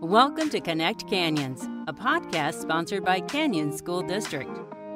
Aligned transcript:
Welcome 0.00 0.48
to 0.50 0.60
Connect 0.60 1.08
Canyons, 1.08 1.64
a 1.88 1.92
podcast 1.92 2.62
sponsored 2.62 3.04
by 3.04 3.18
Canyon 3.18 3.76
School 3.76 4.00
District. 4.00 4.48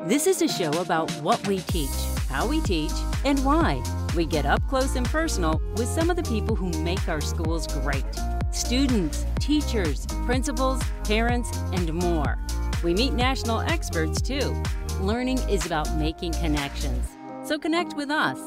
This 0.04 0.28
is 0.28 0.40
a 0.42 0.46
show 0.46 0.70
about 0.80 1.10
what 1.22 1.44
we 1.48 1.58
teach, 1.58 1.90
how 2.28 2.46
we 2.46 2.60
teach, 2.60 2.92
and 3.24 3.44
why. 3.44 3.82
We 4.14 4.26
get 4.26 4.46
up 4.46 4.64
close 4.68 4.94
and 4.94 5.04
personal 5.04 5.60
with 5.76 5.88
some 5.88 6.08
of 6.08 6.14
the 6.14 6.22
people 6.22 6.54
who 6.54 6.70
make 6.84 7.08
our 7.08 7.20
schools 7.20 7.66
great 7.66 8.04
students, 8.52 9.26
teachers, 9.40 10.06
principals, 10.24 10.80
parents, 11.02 11.50
and 11.72 11.92
more. 11.94 12.38
We 12.84 12.94
meet 12.94 13.12
national 13.12 13.62
experts 13.62 14.22
too. 14.22 14.62
Learning 15.00 15.38
is 15.48 15.66
about 15.66 15.92
making 15.96 16.34
connections. 16.34 17.08
So 17.42 17.58
connect 17.58 17.96
with 17.96 18.08
us. 18.08 18.38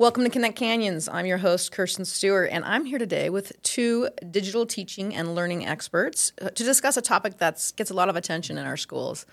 Welcome 0.00 0.24
to 0.24 0.30
Connect 0.30 0.56
Canyons. 0.56 1.10
I'm 1.10 1.26
your 1.26 1.36
host, 1.36 1.72
Kirsten 1.72 2.06
Stewart, 2.06 2.48
and 2.50 2.64
I'm 2.64 2.86
here 2.86 2.98
today 2.98 3.28
with 3.28 3.52
two 3.60 4.08
digital 4.30 4.64
teaching 4.64 5.14
and 5.14 5.34
learning 5.34 5.66
experts 5.66 6.32
uh, 6.40 6.48
to 6.48 6.64
discuss 6.64 6.96
a 6.96 7.02
topic 7.02 7.36
that 7.36 7.70
gets 7.76 7.90
a 7.90 7.94
lot 7.94 8.08
of 8.08 8.16
attention 8.16 8.56
in 8.56 8.64
our 8.64 8.78
schools, 8.78 9.26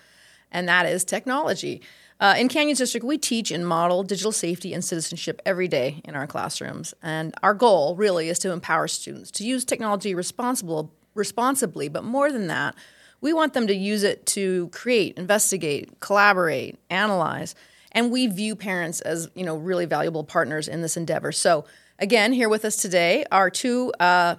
and 0.52 0.68
that 0.68 0.84
is 0.84 1.04
technology. 1.04 1.80
Uh, 2.20 2.34
in 2.36 2.48
Canyons 2.48 2.76
District, 2.76 3.02
we 3.02 3.16
teach 3.16 3.50
and 3.50 3.66
model 3.66 4.02
digital 4.02 4.30
safety 4.30 4.74
and 4.74 4.84
citizenship 4.84 5.40
every 5.46 5.68
day 5.68 6.02
in 6.04 6.14
our 6.14 6.26
classrooms. 6.26 6.92
And 7.02 7.34
our 7.42 7.54
goal 7.54 7.96
really 7.96 8.28
is 8.28 8.38
to 8.40 8.52
empower 8.52 8.88
students 8.88 9.30
to 9.30 9.46
use 9.46 9.64
technology 9.64 10.14
responsible, 10.14 10.92
responsibly, 11.14 11.88
but 11.88 12.04
more 12.04 12.30
than 12.30 12.46
that, 12.48 12.74
we 13.22 13.32
want 13.32 13.54
them 13.54 13.68
to 13.68 13.74
use 13.74 14.02
it 14.02 14.26
to 14.26 14.68
create, 14.68 15.16
investigate, 15.16 15.98
collaborate, 16.00 16.78
analyze 16.90 17.54
and 17.92 18.10
we 18.10 18.26
view 18.26 18.54
parents 18.56 19.00
as 19.00 19.28
you 19.34 19.44
know 19.44 19.56
really 19.56 19.86
valuable 19.86 20.24
partners 20.24 20.68
in 20.68 20.82
this 20.82 20.96
endeavor. 20.96 21.32
So 21.32 21.64
again, 21.98 22.32
here 22.32 22.48
with 22.48 22.64
us 22.64 22.76
today 22.76 23.24
are 23.30 23.50
two 23.50 23.92
uh, 23.98 24.36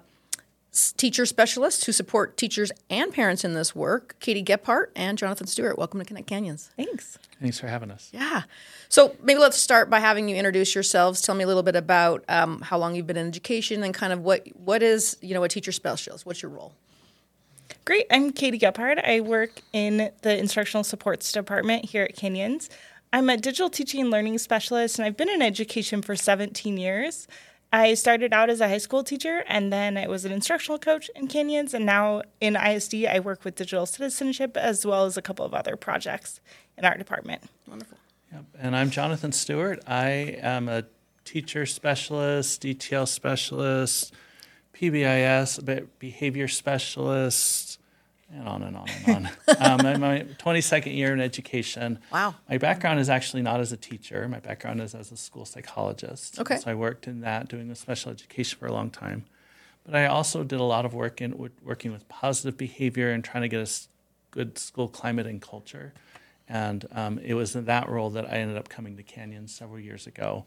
teacher 0.97 1.25
specialists 1.25 1.85
who 1.85 1.91
support 1.91 2.37
teachers 2.37 2.71
and 2.89 3.11
parents 3.11 3.43
in 3.43 3.53
this 3.53 3.75
work, 3.75 4.15
Katie 4.19 4.43
Gebhardt 4.43 4.91
and 4.95 5.17
Jonathan 5.17 5.47
Stewart. 5.47 5.77
Welcome 5.77 5.99
to 5.99 6.05
Connect 6.05 6.27
Canyons. 6.27 6.69
Thanks. 6.75 7.17
Thanks 7.41 7.59
for 7.59 7.67
having 7.67 7.89
us. 7.89 8.09
Yeah. 8.13 8.43
So 8.89 9.15
maybe 9.23 9.39
let's 9.39 9.57
start 9.57 9.89
by 9.89 9.99
having 9.99 10.27
you 10.29 10.35
introduce 10.35 10.75
yourselves. 10.75 11.21
Tell 11.21 11.35
me 11.35 11.43
a 11.43 11.47
little 11.47 11.63
bit 11.63 11.75
about 11.75 12.23
um, 12.27 12.61
how 12.61 12.77
long 12.77 12.95
you've 12.95 13.07
been 13.07 13.17
in 13.17 13.27
education 13.27 13.83
and 13.83 13.93
kind 13.93 14.13
of 14.13 14.19
what 14.21 14.47
what 14.57 14.83
is 14.83 15.17
you 15.21 15.33
know 15.33 15.43
a 15.43 15.49
teacher 15.49 15.71
specialist. 15.71 16.25
What's 16.25 16.41
your 16.41 16.51
role? 16.51 16.73
Great. 17.85 18.07
I'm 18.11 18.31
Katie 18.31 18.57
Gebhardt. 18.57 18.99
I 18.99 19.21
work 19.21 19.61
in 19.73 20.11
the 20.21 20.37
instructional 20.37 20.83
supports 20.83 21.31
department 21.31 21.85
here 21.85 22.03
at 22.03 22.15
Canyons. 22.15 22.69
I'm 23.11 23.27
a 23.29 23.37
digital 23.37 23.71
teaching 23.71 24.01
and 24.01 24.11
learning 24.11 24.37
specialist, 24.37 24.99
and 24.99 25.05
I've 25.05 25.17
been 25.17 25.29
in 25.29 25.41
education 25.41 26.03
for 26.03 26.15
17 26.15 26.77
years. 26.77 27.27
I 27.73 27.95
started 27.95 28.33
out 28.33 28.51
as 28.51 28.61
a 28.61 28.67
high 28.67 28.77
school 28.77 29.03
teacher, 29.03 29.43
and 29.47 29.73
then 29.73 29.97
I 29.97 30.07
was 30.07 30.25
an 30.25 30.31
instructional 30.31 30.77
coach 30.77 31.09
in 31.15 31.27
Canyons, 31.27 31.73
and 31.73 31.87
now 31.87 32.21
in 32.39 32.55
ISD, 32.55 33.05
I 33.05 33.19
work 33.19 33.43
with 33.43 33.55
digital 33.55 33.87
citizenship 33.87 34.55
as 34.55 34.85
well 34.85 35.05
as 35.05 35.17
a 35.17 35.23
couple 35.23 35.43
of 35.43 35.55
other 35.55 35.75
projects 35.75 36.39
in 36.77 36.85
our 36.85 36.97
department. 36.97 37.43
Wonderful. 37.67 37.97
Yep. 38.31 38.45
And 38.59 38.75
I'm 38.75 38.91
Jonathan 38.91 39.31
Stewart. 39.31 39.81
I 39.87 40.37
am 40.41 40.69
a 40.69 40.83
teacher 41.25 41.65
specialist, 41.65 42.61
DTL 42.61 43.07
specialist, 43.07 44.13
PBIS, 44.75 45.87
behavior 45.97 46.47
specialist, 46.47 47.78
and 48.33 48.47
on 48.47 48.63
and 48.63 48.77
on 48.77 48.87
and 49.05 49.29
on. 49.57 49.81
um, 49.81 50.01
my 50.01 50.25
22nd 50.37 50.95
year 50.95 51.13
in 51.13 51.19
education. 51.19 51.99
Wow. 52.11 52.35
My 52.49 52.57
background 52.57 52.99
is 52.99 53.09
actually 53.09 53.41
not 53.41 53.59
as 53.59 53.71
a 53.71 53.77
teacher. 53.77 54.27
My 54.27 54.39
background 54.39 54.81
is 54.81 54.93
as 54.93 55.11
a 55.11 55.17
school 55.17 55.45
psychologist. 55.45 56.39
Okay. 56.39 56.57
So 56.57 56.71
I 56.71 56.75
worked 56.75 57.07
in 57.07 57.21
that, 57.21 57.47
doing 57.47 57.71
a 57.71 57.75
special 57.75 58.11
education 58.11 58.59
for 58.59 58.67
a 58.67 58.73
long 58.73 58.89
time. 58.89 59.25
But 59.85 59.95
I 59.95 60.05
also 60.05 60.43
did 60.43 60.59
a 60.59 60.63
lot 60.63 60.85
of 60.85 60.93
work 60.93 61.21
in 61.21 61.49
working 61.63 61.91
with 61.91 62.07
positive 62.09 62.57
behavior 62.57 63.11
and 63.11 63.23
trying 63.23 63.41
to 63.41 63.47
get 63.47 63.67
a 63.67 63.71
good 64.31 64.57
school 64.57 64.87
climate 64.87 65.25
and 65.25 65.41
culture. 65.41 65.93
And 66.47 66.87
um, 66.91 67.19
it 67.19 67.33
was 67.33 67.55
in 67.55 67.65
that 67.65 67.89
role 67.89 68.09
that 68.11 68.25
I 68.25 68.37
ended 68.37 68.57
up 68.57 68.69
coming 68.69 68.97
to 68.97 69.03
Canyon 69.03 69.47
several 69.47 69.79
years 69.79 70.07
ago. 70.07 70.45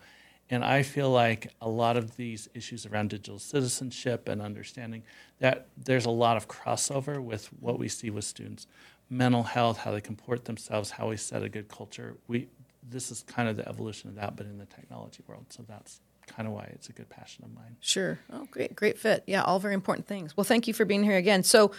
And 0.50 0.64
I 0.64 0.82
feel 0.82 1.10
like 1.10 1.52
a 1.60 1.68
lot 1.68 1.96
of 1.96 2.16
these 2.16 2.48
issues 2.54 2.84
around 2.84 3.10
digital 3.10 3.38
citizenship 3.38 4.28
and 4.28 4.42
understanding 4.42 5.02
that 5.38 5.68
there's 5.82 6.04
a 6.04 6.10
lot 6.10 6.36
of 6.36 6.46
crossover 6.46 7.22
with 7.22 7.46
what 7.60 7.78
we 7.78 7.88
see 7.88 8.10
with 8.10 8.24
students 8.24 8.66
mental 9.08 9.42
health, 9.42 9.76
how 9.78 9.90
they 9.90 10.00
comport 10.00 10.46
themselves, 10.46 10.90
how 10.90 11.10
we 11.10 11.16
set 11.16 11.42
a 11.42 11.48
good 11.48 11.68
culture. 11.68 12.16
We 12.28 12.48
this 12.88 13.10
is 13.10 13.22
kind 13.22 13.48
of 13.48 13.56
the 13.56 13.68
evolution 13.68 14.08
of 14.08 14.16
that, 14.16 14.36
but 14.36 14.46
in 14.46 14.58
the 14.58 14.66
technology 14.66 15.22
world. 15.28 15.46
So 15.50 15.64
that's 15.68 16.00
kind 16.26 16.48
of 16.48 16.54
why 16.54 16.64
it's 16.74 16.88
a 16.88 16.92
good 16.92 17.08
passion 17.08 17.44
of 17.44 17.54
mine. 17.54 17.76
Sure. 17.80 18.18
Oh, 18.32 18.46
great, 18.50 18.74
great 18.74 18.98
fit. 18.98 19.22
Yeah, 19.26 19.42
all 19.42 19.60
very 19.60 19.74
important 19.74 20.06
things. 20.06 20.36
Well, 20.36 20.44
thank 20.44 20.66
you 20.66 20.74
for 20.74 20.84
being 20.84 21.04
here 21.04 21.16
again. 21.16 21.42
So 21.42 21.72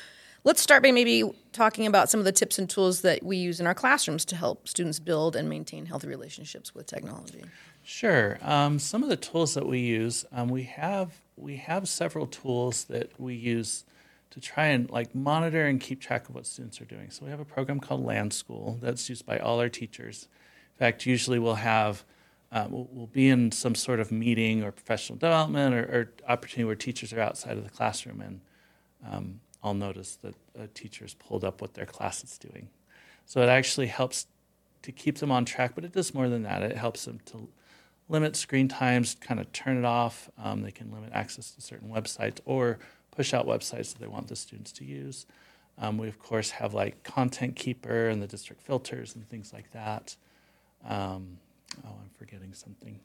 let's 0.43 0.61
start 0.61 0.83
by 0.83 0.91
maybe 0.91 1.23
talking 1.51 1.87
about 1.87 2.09
some 2.09 2.19
of 2.19 2.25
the 2.25 2.31
tips 2.31 2.59
and 2.59 2.69
tools 2.69 3.01
that 3.01 3.23
we 3.23 3.37
use 3.37 3.59
in 3.59 3.67
our 3.67 3.73
classrooms 3.73 4.25
to 4.25 4.35
help 4.35 4.67
students 4.67 4.99
build 4.99 5.35
and 5.35 5.49
maintain 5.49 5.85
healthy 5.85 6.07
relationships 6.07 6.73
with 6.73 6.85
technology. 6.85 7.43
Sure. 7.83 8.37
Um, 8.41 8.79
some 8.79 9.03
of 9.03 9.09
the 9.09 9.17
tools 9.17 9.53
that 9.55 9.67
we 9.67 9.79
use, 9.79 10.25
um, 10.31 10.47
we 10.47 10.63
have 10.63 11.21
we 11.35 11.57
have 11.57 11.89
several 11.89 12.27
tools 12.27 12.85
that 12.85 13.19
we 13.19 13.35
use 13.35 13.83
to 14.29 14.39
try 14.39 14.67
and 14.67 14.89
like 14.89 15.13
monitor 15.13 15.65
and 15.65 15.79
keep 15.79 15.99
track 15.99 16.29
of 16.29 16.35
what 16.35 16.45
students 16.45 16.79
are 16.79 16.85
doing. 16.85 17.09
So 17.09 17.25
we 17.25 17.31
have 17.31 17.39
a 17.39 17.45
program 17.45 17.79
called 17.79 18.05
LanSchool 18.05 18.79
that's 18.79 19.09
used 19.09 19.25
by 19.25 19.37
all 19.37 19.59
our 19.59 19.69
teachers. 19.69 20.27
In 20.73 20.79
fact, 20.79 21.05
usually 21.05 21.39
we'll 21.39 21.55
have 21.55 22.03
uh, 22.51 22.67
we'll, 22.69 22.87
we'll, 22.91 23.07
be 23.07 23.29
in 23.29 23.51
some 23.51 23.73
sort 23.73 23.99
of 23.99 24.11
meeting 24.11 24.63
or 24.63 24.71
professional 24.71 25.17
development 25.17 25.73
or, 25.73 25.79
or, 25.79 26.13
opportunity 26.29 26.63
where 26.65 26.75
teachers 26.75 27.11
are 27.11 27.19
outside 27.19 27.57
of 27.57 27.63
the 27.63 27.69
classroom, 27.69 28.21
and 28.21 28.41
um, 29.11 29.39
I'll 29.63 29.73
notice 29.73 30.19
that 30.21 30.35
a 30.59 30.67
teacher's 30.67 31.15
pulled 31.15 31.43
up 31.43 31.61
what 31.61 31.73
their 31.73 31.87
class 31.87 32.23
is 32.23 32.37
doing. 32.37 32.69
So 33.25 33.41
it 33.41 33.49
actually 33.49 33.87
helps 33.87 34.27
to 34.83 34.91
keep 34.91 35.17
them 35.17 35.31
on 35.31 35.45
track, 35.45 35.71
but 35.73 35.83
it 35.83 35.93
does 35.93 36.13
more 36.13 36.29
than 36.29 36.43
that. 36.43 36.61
It 36.61 36.77
helps 36.77 37.05
them 37.05 37.21
to 37.27 37.49
limit 38.09 38.35
screen 38.35 38.67
times, 38.67 39.15
kind 39.19 39.39
of 39.39 39.51
turn 39.51 39.77
it 39.77 39.85
off. 39.85 40.29
Um, 40.41 40.61
they 40.61 40.71
can 40.71 40.91
limit 40.91 41.11
access 41.13 41.51
to 41.51 41.61
certain 41.61 41.89
websites 41.89 42.39
or 42.45 42.79
push 43.11 43.33
out 43.33 43.47
websites 43.47 43.93
that 43.93 43.99
they 43.99 44.07
want 44.07 44.27
the 44.27 44.35
students 44.35 44.71
to 44.73 44.85
use. 44.85 45.25
Um, 45.77 45.97
we, 45.97 46.07
of 46.07 46.19
course, 46.19 46.51
have 46.51 46.73
like 46.73 47.03
Content 47.03 47.55
Keeper 47.55 48.09
and 48.09 48.21
the 48.21 48.27
district 48.27 48.61
filters 48.61 49.15
and 49.15 49.27
things 49.27 49.53
like 49.53 49.71
that. 49.71 50.15
Um, 50.87 51.37
oh, 51.85 51.89
I'm 51.89 52.09
forgetting 52.17 52.53
something. 52.53 52.99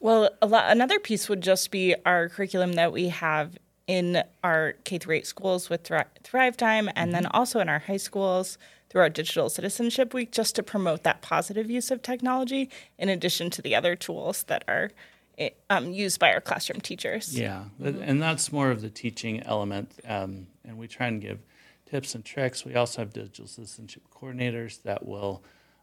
Well, 0.00 0.30
lot, 0.44 0.70
another 0.70 0.98
piece 0.98 1.28
would 1.28 1.40
just 1.40 1.70
be 1.70 1.94
our 2.04 2.28
curriculum 2.28 2.72
that 2.74 2.92
we 2.92 3.08
have 3.08 3.56
in 3.86 4.22
our 4.44 4.74
K 4.84 4.98
through 4.98 5.16
8 5.16 5.26
schools 5.26 5.68
with 5.68 5.90
Thrive, 6.22 6.56
Time, 6.56 6.88
and 6.88 6.96
mm-hmm. 6.96 7.10
then 7.12 7.26
also 7.26 7.60
in 7.60 7.68
our 7.68 7.80
high 7.80 7.96
schools 7.96 8.58
through 8.88 9.00
our 9.00 9.08
Digital 9.08 9.48
Citizenship 9.48 10.12
Week 10.12 10.30
just 10.32 10.54
to 10.56 10.62
promote 10.62 11.02
that 11.02 11.22
positive 11.22 11.70
use 11.70 11.90
of 11.90 12.02
technology 12.02 12.70
in 12.98 13.08
addition 13.08 13.50
to 13.50 13.62
the 13.62 13.74
other 13.74 13.96
tools 13.96 14.44
that 14.44 14.64
are 14.68 14.90
eh, 15.38 15.50
um, 15.70 15.92
used 15.92 16.20
by 16.20 16.32
our 16.32 16.40
classroom 16.40 16.80
teachers. 16.80 17.38
Yeah, 17.38 17.64
mm-hmm. 17.80 18.02
and 18.02 18.22
that's 18.22 18.52
more 18.52 18.70
of 18.70 18.82
the 18.82 18.90
teaching 18.90 19.42
element. 19.42 19.92
Um, 20.06 20.46
and 20.64 20.78
we 20.78 20.88
try 20.88 21.06
and 21.06 21.20
give 21.20 21.40
tips 21.86 22.14
and 22.14 22.24
tricks. 22.24 22.64
We 22.64 22.74
also 22.74 23.02
have 23.02 23.12
digital 23.12 23.46
citizenship 23.46 24.02
coordinators 24.14 24.82
that 24.82 25.04
will 25.06 25.42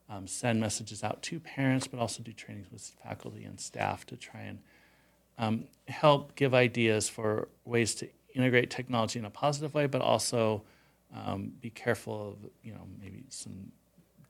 um, 0.10 0.26
send 0.28 0.60
messages 0.60 1.04
out 1.04 1.22
to 1.24 1.40
parents, 1.40 1.88
but 1.88 2.00
also 2.00 2.24
do 2.24 2.32
trainings 2.32 2.68
with 2.72 2.82
faculty 3.04 3.44
and 3.44 3.60
staff 3.60 4.06
to 4.08 4.18
try 4.18 4.42
and 4.42 4.60
um, 5.40 5.64
help 5.88 6.36
give 6.36 6.54
ideas 6.54 7.10
for 7.10 7.48
ways 7.66 7.96
to 7.96 8.10
integrate 8.36 8.70
technology 8.70 9.18
in 9.18 9.26
a 9.26 9.30
positive 9.30 9.74
way, 9.74 9.88
but 9.88 10.02
also 10.02 10.62
um, 11.16 11.54
be 11.60 11.70
careful 11.70 12.30
of 12.30 12.50
you 12.62 12.74
know 12.74 12.88
maybe 13.02 13.24
some 13.30 13.72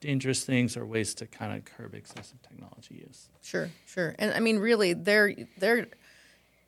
dangerous 0.00 0.44
things 0.44 0.76
or 0.76 0.86
ways 0.86 1.12
to 1.14 1.26
kind 1.26 1.54
of 1.54 1.64
curb 1.64 1.94
excessive 1.94 2.40
technology 2.42 3.04
use. 3.06 3.28
Sure, 3.42 3.68
sure, 3.86 4.14
and 4.18 4.32
I 4.32 4.40
mean 4.40 4.58
really, 4.58 4.94
they're 4.94 5.34
they're 5.58 5.88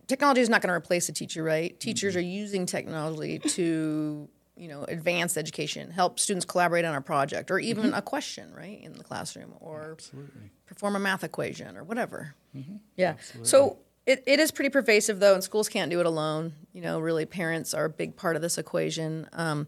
technology 0.08 0.40
is 0.40 0.50
not 0.50 0.60
going 0.60 0.68
to 0.68 0.74
replace 0.74 1.08
a 1.08 1.12
teacher, 1.12 1.42
right? 1.42 1.78
Teachers 1.80 2.12
mm-hmm. 2.12 2.18
are 2.18 2.22
using 2.22 2.66
technology 2.66 3.38
to 3.38 4.28
you 4.56 4.68
know 4.68 4.84
advance 4.84 5.36
education, 5.36 5.90
help 5.90 6.18
students 6.18 6.44
collaborate 6.44 6.84
on 6.84 6.94
a 6.94 7.00
project, 7.00 7.50
or 7.50 7.58
even 7.58 7.86
mm-hmm. 7.86 7.94
a 7.94 8.02
question, 8.02 8.52
right, 8.54 8.82
in 8.82 8.92
the 8.92 9.04
classroom, 9.04 9.54
or 9.60 9.92
Absolutely. 9.92 10.50
perform 10.66 10.96
a 10.96 10.98
math 10.98 11.24
equation 11.24 11.76
or 11.76 11.84
whatever. 11.84 12.34
Mm-hmm. 12.54 12.76
Yeah. 12.96 13.10
Absolutely. 13.10 13.48
So 13.48 13.78
it, 14.06 14.22
it 14.26 14.40
is 14.40 14.50
pretty 14.50 14.70
pervasive 14.70 15.20
though, 15.20 15.34
and 15.34 15.44
schools 15.44 15.68
can't 15.68 15.90
do 15.90 16.00
it 16.00 16.06
alone. 16.06 16.54
You 16.72 16.82
know, 16.82 17.00
really, 17.00 17.26
parents 17.26 17.74
are 17.74 17.84
a 17.86 17.90
big 17.90 18.16
part 18.16 18.36
of 18.36 18.42
this 18.42 18.58
equation. 18.58 19.28
Um, 19.32 19.66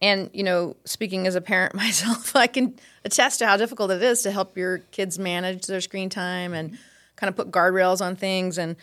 and, 0.00 0.28
you 0.32 0.42
know, 0.42 0.76
speaking 0.84 1.26
as 1.26 1.34
a 1.34 1.40
parent 1.40 1.74
myself, 1.74 2.34
I 2.36 2.46
can 2.46 2.78
attest 3.04 3.38
to 3.40 3.46
how 3.46 3.56
difficult 3.56 3.90
it 3.90 4.02
is 4.02 4.22
to 4.22 4.30
help 4.30 4.56
your 4.56 4.78
kids 4.78 5.18
manage 5.18 5.66
their 5.66 5.80
screen 5.80 6.08
time 6.08 6.52
and 6.52 6.78
kind 7.16 7.28
of 7.28 7.36
put 7.36 7.50
guardrails 7.50 8.04
on 8.04 8.16
things. 8.16 8.58
And 8.58 8.76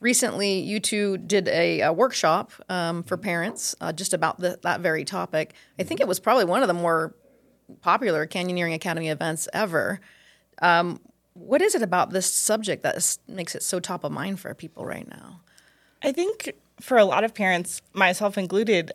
recently, 0.00 0.60
you 0.60 0.80
two 0.80 1.18
did 1.18 1.48
a, 1.48 1.80
a 1.80 1.92
workshop 1.92 2.52
um, 2.68 3.02
for 3.02 3.16
parents 3.16 3.74
uh, 3.80 3.92
just 3.92 4.14
about 4.14 4.38
the, 4.38 4.58
that 4.62 4.80
very 4.80 5.04
topic. 5.04 5.54
I 5.78 5.82
think 5.82 6.00
it 6.00 6.08
was 6.08 6.20
probably 6.20 6.44
one 6.44 6.62
of 6.62 6.68
the 6.68 6.74
more 6.74 7.14
popular 7.80 8.26
Canyoneering 8.26 8.74
Academy 8.74 9.08
events 9.08 9.48
ever. 9.52 10.00
Um, 10.60 11.00
what 11.34 11.60
is 11.60 11.74
it 11.74 11.82
about 11.82 12.10
this 12.10 12.32
subject 12.32 12.82
that 12.84 13.18
makes 13.28 13.54
it 13.54 13.62
so 13.62 13.80
top 13.80 14.04
of 14.04 14.12
mind 14.12 14.40
for 14.40 14.54
people 14.54 14.86
right 14.86 15.08
now? 15.08 15.40
I 16.02 16.12
think 16.12 16.52
for 16.80 16.96
a 16.96 17.04
lot 17.04 17.24
of 17.24 17.34
parents, 17.34 17.82
myself 17.92 18.38
included, 18.38 18.92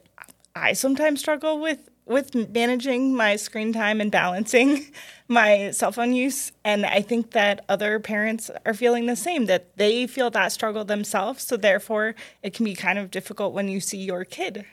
I 0.56 0.74
sometimes 0.74 1.20
struggle 1.20 1.60
with 1.60 1.90
with 2.06 2.34
managing 2.34 3.16
my 3.16 3.36
screen 3.36 3.72
time 3.72 4.02
and 4.02 4.12
balancing 4.12 4.84
my 5.28 5.70
cell 5.70 5.92
phone 5.92 6.12
use. 6.12 6.52
And 6.66 6.84
I 6.84 7.02
think 7.02 7.32
that 7.32 7.64
other 7.70 8.00
parents 8.00 8.50
are 8.66 8.74
feeling 8.74 9.06
the 9.06 9.16
same, 9.16 9.46
that 9.46 9.78
they 9.78 10.08
feel 10.08 10.32
that 10.32 10.52
struggle 10.52 10.84
themselves. 10.84 11.44
So 11.44 11.56
therefore, 11.56 12.16
it 12.42 12.56
can 12.56 12.66
be 12.66 12.74
kind 12.74 12.98
of 12.98 13.12
difficult 13.12 13.54
when 13.54 13.68
you 13.68 13.80
see 13.80 14.00
your 14.00 14.26
kid 14.26 14.66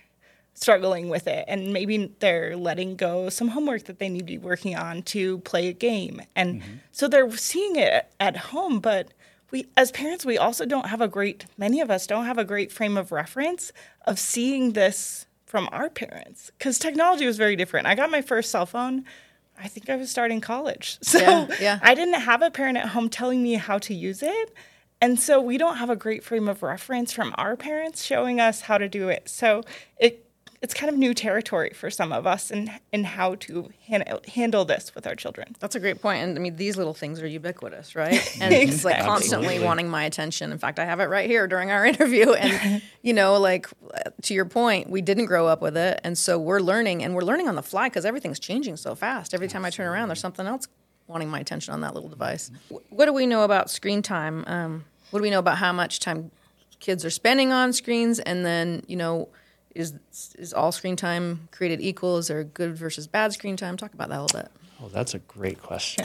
struggling 0.56 1.08
with 1.08 1.26
it. 1.26 1.44
And 1.46 1.72
maybe 1.72 2.12
they're 2.18 2.56
letting 2.56 2.96
go 2.96 3.28
some 3.28 3.48
homework 3.48 3.84
that 3.84 3.98
they 3.98 4.08
need 4.08 4.20
to 4.20 4.24
be 4.24 4.38
working 4.38 4.74
on 4.74 5.02
to 5.04 5.38
play 5.40 5.68
a 5.68 5.72
game. 5.72 6.22
And 6.34 6.62
mm-hmm. 6.62 6.72
so 6.92 7.08
they're 7.08 7.30
seeing 7.36 7.76
it 7.76 8.10
at 8.18 8.36
home 8.36 8.80
but 8.80 9.12
we 9.50 9.66
as 9.76 9.92
parents 9.92 10.24
we 10.24 10.38
also 10.38 10.64
don't 10.64 10.88
have 10.88 11.00
a 11.00 11.08
great 11.08 11.46
many 11.56 11.80
of 11.80 11.90
us 11.90 12.06
don't 12.06 12.24
have 12.24 12.38
a 12.38 12.44
great 12.44 12.72
frame 12.72 12.96
of 12.96 13.12
reference 13.12 13.72
of 14.04 14.18
seeing 14.18 14.72
this 14.72 15.26
from 15.44 15.68
our 15.70 15.88
parents 15.88 16.50
because 16.58 16.78
technology 16.78 17.26
was 17.26 17.36
very 17.36 17.54
different. 17.54 17.86
I 17.86 17.94
got 17.94 18.10
my 18.10 18.22
first 18.22 18.50
cell 18.50 18.66
phone 18.66 19.04
i 19.58 19.68
think 19.68 19.88
i 19.88 19.96
was 19.96 20.10
starting 20.10 20.40
college. 20.40 20.98
So 21.02 21.18
yeah, 21.18 21.46
yeah. 21.60 21.78
i 21.82 21.94
didn't 21.94 22.20
have 22.20 22.42
a 22.42 22.50
parent 22.50 22.78
at 22.78 22.88
home 22.88 23.08
telling 23.08 23.42
me 23.42 23.54
how 23.54 23.78
to 23.78 23.94
use 23.94 24.22
it. 24.22 24.54
And 25.00 25.20
so 25.20 25.40
we 25.40 25.58
don't 25.58 25.76
have 25.76 25.90
a 25.90 25.96
great 25.96 26.24
frame 26.24 26.48
of 26.48 26.62
reference 26.62 27.12
from 27.12 27.34
our 27.36 27.54
parents 27.54 28.02
showing 28.02 28.40
us 28.40 28.62
how 28.62 28.78
to 28.78 28.88
do 28.88 29.08
it. 29.10 29.28
So 29.28 29.62
it 29.98 30.25
it's 30.62 30.74
kind 30.74 30.90
of 30.90 30.98
new 30.98 31.14
territory 31.14 31.70
for 31.74 31.90
some 31.90 32.12
of 32.12 32.26
us 32.26 32.50
in 32.50 32.70
in 32.92 33.04
how 33.04 33.34
to 33.36 33.70
han- 33.86 34.04
handle 34.32 34.64
this 34.64 34.94
with 34.94 35.06
our 35.06 35.14
children. 35.14 35.54
That's 35.60 35.74
a 35.74 35.80
great 35.80 36.00
point. 36.00 36.22
And 36.22 36.38
I 36.38 36.40
mean, 36.40 36.56
these 36.56 36.76
little 36.76 36.94
things 36.94 37.20
are 37.20 37.26
ubiquitous, 37.26 37.94
right? 37.94 38.14
And 38.40 38.52
exactly. 38.52 38.74
it's 38.74 38.84
like 38.84 39.04
constantly 39.04 39.46
Absolutely. 39.46 39.66
wanting 39.66 39.88
my 39.88 40.04
attention. 40.04 40.52
In 40.52 40.58
fact, 40.58 40.78
I 40.78 40.84
have 40.84 41.00
it 41.00 41.06
right 41.06 41.28
here 41.28 41.46
during 41.46 41.70
our 41.70 41.84
interview. 41.92 42.32
And 42.32 42.82
you 43.02 43.12
know, 43.12 43.38
like 43.38 43.68
to 44.22 44.34
your 44.34 44.44
point, 44.44 44.90
we 44.90 45.02
didn't 45.02 45.26
grow 45.26 45.46
up 45.46 45.62
with 45.62 45.76
it, 45.76 46.00
and 46.04 46.16
so 46.16 46.38
we're 46.38 46.60
learning, 46.60 47.02
and 47.02 47.14
we're 47.14 47.22
learning 47.22 47.48
on 47.48 47.54
the 47.54 47.62
fly 47.62 47.88
because 47.88 48.04
everything's 48.04 48.38
changing 48.38 48.76
so 48.76 48.94
fast. 48.94 49.34
Every 49.34 49.48
time 49.48 49.64
I 49.64 49.70
turn 49.70 49.86
around, 49.86 50.08
there's 50.08 50.20
something 50.20 50.46
else 50.46 50.68
wanting 51.06 51.28
my 51.28 51.40
attention 51.40 51.72
on 51.72 51.80
that 51.82 51.94
little 51.94 52.08
device. 52.08 52.50
What 52.90 53.06
do 53.06 53.12
we 53.12 53.26
know 53.26 53.44
about 53.44 53.70
screen 53.70 54.02
time? 54.02 54.44
Um, 54.46 54.84
what 55.10 55.20
do 55.20 55.22
we 55.22 55.30
know 55.30 55.38
about 55.38 55.58
how 55.58 55.72
much 55.72 56.00
time 56.00 56.30
kids 56.80 57.04
are 57.04 57.10
spending 57.10 57.52
on 57.52 57.72
screens, 57.72 58.18
and 58.18 58.44
then 58.44 58.82
you 58.86 58.96
know 58.96 59.28
is 59.76 59.94
is 60.38 60.52
all 60.52 60.72
screen 60.72 60.96
time 60.96 61.48
created 61.52 61.80
equal? 61.80 62.16
Is 62.18 62.28
there 62.28 62.42
good 62.44 62.76
versus 62.76 63.06
bad 63.06 63.32
screen 63.32 63.56
time? 63.56 63.76
Talk 63.76 63.94
about 63.94 64.08
that 64.08 64.18
a 64.18 64.22
little 64.22 64.40
bit. 64.40 64.50
Oh, 64.82 64.88
that's 64.88 65.14
a 65.14 65.18
great 65.20 65.62
question. 65.62 66.04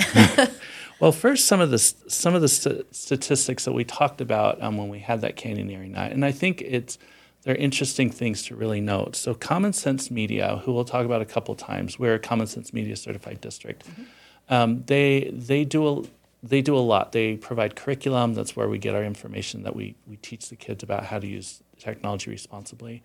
well, 1.00 1.12
first, 1.12 1.45
some 1.45 1.59
of 1.59 1.71
the 1.71 1.79
some 1.79 2.35
of 2.35 2.41
the 2.41 2.47
st- 2.47 2.94
statistics 2.95 3.65
that 3.65 3.73
we 3.73 3.83
talked 3.83 4.21
about 4.21 4.62
um, 4.62 4.77
when 4.77 4.89
we 4.89 5.00
had 5.00 5.21
that 5.21 5.35
canyoneering 5.35 5.91
night, 5.91 6.12
and 6.12 6.23
I 6.23 6.31
think 6.31 6.62
it's 6.62 6.97
they're 7.44 7.56
interesting 7.56 8.12
things 8.12 8.44
to 8.44 8.56
really 8.56 8.81
note. 8.81 9.15
So, 9.15 9.33
Common 9.33 9.74
Sense 9.74 10.12
Media, 10.12 10.62
who 10.63 10.74
we'll 10.74 10.85
talk 10.85 11.06
about 11.06 11.21
a 11.21 11.25
couple 11.25 11.56
times, 11.56 12.00
we're 12.00 12.15
a 12.15 12.19
Common 12.19 12.47
Sense 12.47 12.71
Media 12.71 12.95
certified 12.95 13.41
district. 13.41 13.85
Mm-hmm. 13.88 14.53
Um, 14.53 14.83
they 14.85 15.31
they 15.33 15.65
do 15.65 15.88
a 15.88 16.03
they 16.44 16.62
do 16.62 16.77
a 16.77 16.79
lot. 16.79 17.12
They 17.12 17.35
provide 17.35 17.75
curriculum. 17.75 18.33
That's 18.33 18.56
where 18.56 18.69
we 18.69 18.77
get 18.77 18.95
our 18.95 19.03
information 19.03 19.63
that 19.63 19.75
we 19.75 19.95
we 20.07 20.15
teach 20.17 20.50
the 20.50 20.56
kids 20.56 20.81
about 20.81 21.06
how 21.06 21.19
to 21.19 21.27
use 21.27 21.62
technology 21.77 22.29
responsibly 22.29 23.03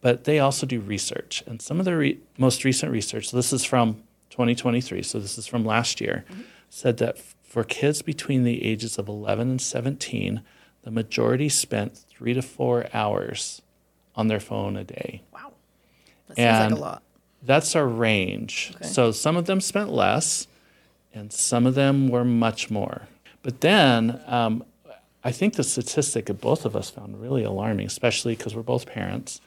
but 0.00 0.24
they 0.24 0.38
also 0.38 0.66
do 0.66 0.80
research. 0.80 1.42
And 1.46 1.60
some 1.60 1.78
of 1.78 1.84
the 1.84 1.96
re- 1.96 2.20
most 2.38 2.64
recent 2.64 2.92
research, 2.92 3.30
so 3.30 3.36
this 3.36 3.52
is 3.52 3.64
from 3.64 4.02
2023, 4.30 5.02
so 5.02 5.18
this 5.18 5.38
is 5.38 5.46
from 5.46 5.64
last 5.64 6.00
year, 6.00 6.24
mm-hmm. 6.30 6.42
said 6.70 6.98
that 6.98 7.16
f- 7.16 7.34
for 7.42 7.64
kids 7.64 8.02
between 8.02 8.44
the 8.44 8.64
ages 8.64 8.98
of 8.98 9.08
11 9.08 9.50
and 9.50 9.60
17, 9.60 10.42
the 10.82 10.90
majority 10.90 11.48
spent 11.48 11.96
three 11.96 12.34
to 12.34 12.42
four 12.42 12.86
hours 12.92 13.62
on 14.14 14.28
their 14.28 14.40
phone 14.40 14.76
a 14.76 14.84
day. 14.84 15.22
Wow. 15.32 15.52
That 16.28 16.38
and 16.38 16.74
like 16.74 16.80
a 16.80 16.82
lot. 16.82 17.02
That's 17.42 17.76
our 17.76 17.86
range. 17.86 18.72
Okay. 18.76 18.86
So 18.86 19.12
some 19.12 19.36
of 19.36 19.46
them 19.46 19.60
spent 19.60 19.90
less, 19.90 20.46
and 21.14 21.32
some 21.32 21.66
of 21.66 21.74
them 21.74 22.08
were 22.08 22.24
much 22.24 22.70
more. 22.70 23.02
But 23.42 23.60
then 23.60 24.20
um, 24.26 24.64
I 25.22 25.32
think 25.32 25.54
the 25.54 25.64
statistic 25.64 26.26
that 26.26 26.40
both 26.40 26.64
of 26.64 26.76
us 26.76 26.90
found 26.90 27.20
really 27.20 27.42
alarming, 27.44 27.86
especially 27.86 28.34
because 28.34 28.54
we're 28.54 28.62
both 28.62 28.86
parents, 28.86 29.40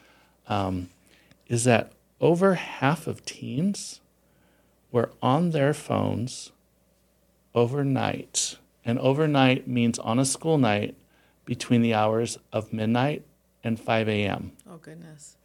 um, 0.50 0.90
is 1.46 1.64
that 1.64 1.92
over 2.20 2.54
half 2.54 3.06
of 3.06 3.24
teens 3.24 4.00
were 4.92 5.10
on 5.22 5.50
their 5.50 5.72
phones 5.72 6.52
overnight. 7.54 8.58
And 8.84 8.98
overnight 8.98 9.68
means 9.68 9.98
on 9.98 10.18
a 10.18 10.24
school 10.24 10.58
night 10.58 10.96
between 11.44 11.80
the 11.82 11.94
hours 11.94 12.38
of 12.52 12.72
midnight 12.72 13.24
and 13.62 13.78
5 13.78 14.08
a.m. 14.08 14.52
Oh, 14.68 14.78
goodness. 14.78 15.36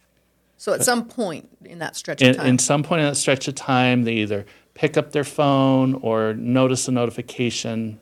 So 0.56 0.72
at 0.72 0.78
but 0.78 0.84
some 0.84 1.06
point 1.06 1.48
in 1.64 1.78
that 1.78 1.96
stretch 1.96 2.22
of 2.22 2.28
in, 2.28 2.34
time? 2.34 2.46
In 2.46 2.58
some 2.58 2.82
point 2.82 3.02
in 3.02 3.08
that 3.08 3.16
stretch 3.16 3.46
of 3.46 3.54
time, 3.54 4.04
they 4.04 4.14
either 4.14 4.46
pick 4.74 4.96
up 4.96 5.12
their 5.12 5.24
phone 5.24 5.94
or 5.94 6.34
notice 6.34 6.88
a 6.88 6.92
notification. 6.92 8.00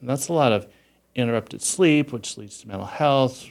And 0.00 0.08
that's 0.08 0.28
a 0.28 0.32
lot 0.32 0.52
of 0.52 0.66
interrupted 1.14 1.60
sleep, 1.60 2.12
which 2.12 2.38
leads 2.38 2.60
to 2.60 2.68
mental 2.68 2.86
health, 2.86 3.46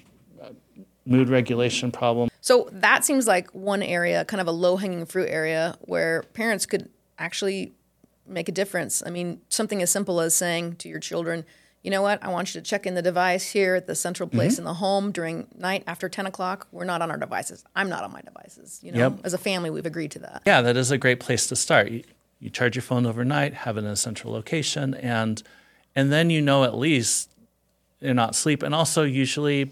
mood 1.08 1.30
regulation 1.30 1.92
problem. 1.92 2.30
So 2.42 2.70
that 2.72 3.04
seems 3.06 3.28
like 3.28 3.50
one 3.52 3.82
area, 3.82 4.26
kind 4.26 4.42
of 4.42 4.48
a 4.48 4.52
low 4.52 4.78
hanging 4.78 5.06
fruit 5.06 5.30
area 5.30 5.76
where 5.82 6.24
parents 6.34 6.66
could 6.66 6.90
actually 7.18 7.74
make 8.28 8.50
a 8.50 8.52
difference. 8.52 9.02
I 9.06 9.10
mean, 9.10 9.42
something 9.50 9.82
as 9.82 9.90
simple 9.90 10.20
as 10.20 10.36
saying 10.36 10.76
to 10.78 10.90
your 10.90 11.00
children, 11.00 11.46
you 11.84 11.92
know 11.92 12.02
what, 12.02 12.22
I 12.22 12.30
want 12.30 12.54
you 12.54 12.60
to 12.60 12.68
check 12.68 12.86
in 12.86 12.96
the 12.96 13.02
device 13.02 13.52
here 13.52 13.76
at 13.76 13.88
the 13.88 13.96
central 13.96 14.28
place 14.28 14.54
mm-hmm. 14.54 14.62
in 14.62 14.66
the 14.66 14.74
home 14.74 15.12
during 15.12 15.48
night 15.56 15.84
after 15.88 16.10
10 16.10 16.26
o'clock. 16.26 16.68
We're 16.72 16.84
not 16.84 17.02
on 17.02 17.10
our 17.12 17.18
devices. 17.18 17.64
I'm 17.76 17.88
not 17.88 18.04
on 18.04 18.12
my 18.12 18.22
devices. 18.22 18.80
You 18.84 18.92
know, 18.92 19.00
yep. 19.00 19.20
as 19.24 19.34
a 19.34 19.38
family, 19.38 19.70
we've 19.70 19.86
agreed 19.86 20.12
to 20.12 20.20
that. 20.20 20.42
Yeah, 20.46 20.62
that 20.62 20.76
is 20.76 20.92
a 20.92 20.98
great 20.98 21.20
place 21.20 21.48
to 21.48 21.56
start. 21.56 21.90
You, 21.90 22.04
you 22.40 22.50
charge 22.50 22.76
your 22.76 22.84
phone 22.84 23.06
overnight, 23.06 23.54
have 23.54 23.78
it 23.78 23.82
in 23.82 23.86
a 23.86 23.96
central 23.96 24.34
location, 24.34 24.94
and 24.96 25.42
and 25.96 26.12
then 26.12 26.30
you 26.30 26.42
know 26.42 26.64
at 26.64 26.78
least 26.78 27.32
you're 28.00 28.14
not 28.14 28.36
sleep. 28.36 28.64
And 28.64 28.76
also, 28.76 29.04
usually 29.04 29.72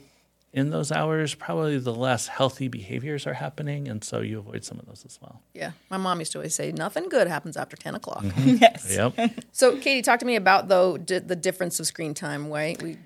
in 0.56 0.70
those 0.70 0.90
hours, 0.90 1.36
probably 1.36 1.78
the 1.78 1.94
less 1.94 2.28
healthy 2.28 2.70
behaviors 2.70 3.28
are 3.28 3.34
happening, 3.34 3.90
and 3.90 4.02
so 4.02 4.22
you 4.22 4.40
avoid 4.40 4.64
some 4.64 4.80
of 4.80 4.86
those 4.86 5.04
as 5.06 5.20
well. 5.22 5.42
Yeah, 5.54 5.72
my 5.90 5.98
mom 5.98 6.20
used 6.20 6.32
to 6.32 6.38
always 6.38 6.56
say 6.56 6.72
nothing 6.72 7.10
good 7.10 7.28
happens 7.28 7.58
after 7.58 7.76
ten 7.76 7.94
o'clock. 7.94 8.24
Mm-hmm. 8.24 8.56
yes. 8.62 8.96
Yep. 8.96 9.32
so, 9.52 9.76
Katie, 9.78 10.02
talk 10.02 10.22
to 10.22 10.26
me 10.26 10.38
about 10.38 10.70
though 10.70 10.96
d- 10.96 11.20
the 11.20 11.36
difference 11.36 11.80
of 11.82 11.86
screen 11.86 12.14
time. 12.14 12.50
Right, 12.50 12.82
we 12.82 12.98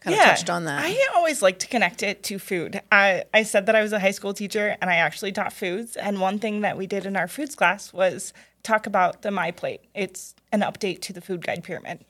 kind 0.00 0.18
of 0.18 0.22
touched 0.22 0.50
on 0.50 0.66
that. 0.66 0.84
I 0.84 0.96
always 1.16 1.40
like 1.40 1.58
to 1.60 1.66
connect 1.66 2.02
it 2.02 2.22
to 2.24 2.38
food. 2.38 2.82
I, 2.92 3.24
I 3.32 3.42
said 3.42 3.64
that 3.66 3.74
I 3.74 3.82
was 3.82 3.94
a 3.94 3.98
high 3.98 4.10
school 4.10 4.34
teacher, 4.34 4.76
and 4.82 4.90
I 4.90 4.96
actually 4.96 5.32
taught 5.32 5.54
foods. 5.54 5.96
And 5.96 6.20
one 6.20 6.38
thing 6.38 6.60
that 6.60 6.76
we 6.76 6.86
did 6.86 7.06
in 7.06 7.16
our 7.16 7.26
foods 7.26 7.54
class 7.54 7.90
was 7.90 8.34
talk 8.62 8.86
about 8.86 9.22
the 9.22 9.30
My 9.30 9.50
Plate. 9.50 9.80
It's 9.94 10.34
an 10.52 10.60
update 10.60 11.00
to 11.02 11.14
the 11.14 11.22
food 11.22 11.44
guide 11.44 11.64
pyramid. 11.64 12.04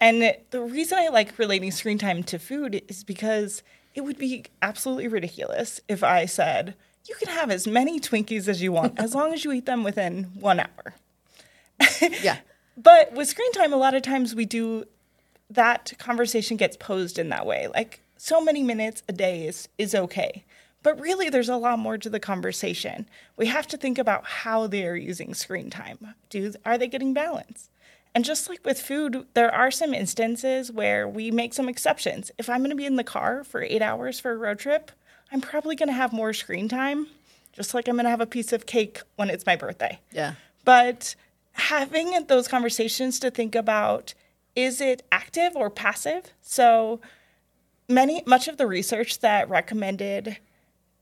And 0.00 0.34
the 0.50 0.60
reason 0.60 0.98
I 0.98 1.08
like 1.08 1.38
relating 1.38 1.70
screen 1.70 1.98
time 1.98 2.24
to 2.24 2.38
food 2.38 2.82
is 2.88 3.04
because 3.04 3.62
it 4.00 4.04
would 4.04 4.16
be 4.16 4.46
absolutely 4.62 5.08
ridiculous 5.08 5.78
if 5.86 6.02
I 6.02 6.24
said, 6.24 6.74
you 7.06 7.14
can 7.16 7.28
have 7.28 7.50
as 7.50 7.66
many 7.66 8.00
Twinkies 8.00 8.48
as 8.48 8.62
you 8.62 8.72
want 8.72 8.98
as 8.98 9.14
long 9.14 9.34
as 9.34 9.44
you 9.44 9.52
eat 9.52 9.66
them 9.66 9.84
within 9.84 10.24
one 10.40 10.58
hour. 10.58 10.94
yeah. 12.22 12.38
But 12.78 13.12
with 13.12 13.28
screen 13.28 13.52
time, 13.52 13.74
a 13.74 13.76
lot 13.76 13.92
of 13.92 14.00
times 14.00 14.34
we 14.34 14.46
do 14.46 14.86
that 15.50 15.92
conversation 15.98 16.56
gets 16.56 16.78
posed 16.78 17.18
in 17.18 17.28
that 17.28 17.44
way. 17.44 17.68
Like 17.74 18.00
so 18.16 18.42
many 18.42 18.62
minutes 18.62 19.02
a 19.06 19.12
day 19.12 19.46
is, 19.46 19.68
is 19.76 19.94
okay. 19.94 20.44
But 20.82 20.98
really, 20.98 21.28
there's 21.28 21.50
a 21.50 21.56
lot 21.56 21.78
more 21.78 21.98
to 21.98 22.08
the 22.08 22.20
conversation. 22.20 23.06
We 23.36 23.48
have 23.48 23.66
to 23.66 23.76
think 23.76 23.98
about 23.98 24.24
how 24.24 24.66
they 24.66 24.86
are 24.86 24.96
using 24.96 25.34
screen 25.34 25.68
time. 25.68 26.14
Do 26.30 26.54
are 26.64 26.78
they 26.78 26.88
getting 26.88 27.12
balance? 27.12 27.68
And 28.14 28.24
just 28.24 28.48
like 28.48 28.64
with 28.64 28.80
food, 28.80 29.26
there 29.34 29.54
are 29.54 29.70
some 29.70 29.94
instances 29.94 30.72
where 30.72 31.08
we 31.08 31.30
make 31.30 31.54
some 31.54 31.68
exceptions. 31.68 32.30
If 32.38 32.50
I'm 32.50 32.58
going 32.58 32.70
to 32.70 32.76
be 32.76 32.86
in 32.86 32.96
the 32.96 33.04
car 33.04 33.44
for 33.44 33.62
eight 33.62 33.82
hours 33.82 34.18
for 34.18 34.32
a 34.32 34.36
road 34.36 34.58
trip, 34.58 34.90
I'm 35.30 35.40
probably 35.40 35.76
going 35.76 35.88
to 35.88 35.94
have 35.94 36.12
more 36.12 36.32
screen 36.32 36.68
time, 36.68 37.06
just 37.52 37.72
like 37.72 37.86
I'm 37.86 37.94
going 37.94 38.04
to 38.04 38.10
have 38.10 38.20
a 38.20 38.26
piece 38.26 38.52
of 38.52 38.66
cake 38.66 39.00
when 39.16 39.30
it's 39.30 39.46
my 39.46 39.54
birthday. 39.54 40.00
Yeah. 40.10 40.34
But 40.64 41.14
having 41.52 42.26
those 42.26 42.48
conversations 42.48 43.20
to 43.20 43.30
think 43.30 43.54
about 43.54 44.14
is 44.56 44.80
it 44.80 45.02
active 45.12 45.54
or 45.54 45.70
passive? 45.70 46.32
So 46.42 47.00
many 47.88 48.22
much 48.26 48.48
of 48.48 48.56
the 48.56 48.66
research 48.66 49.20
that 49.20 49.48
recommended 49.48 50.38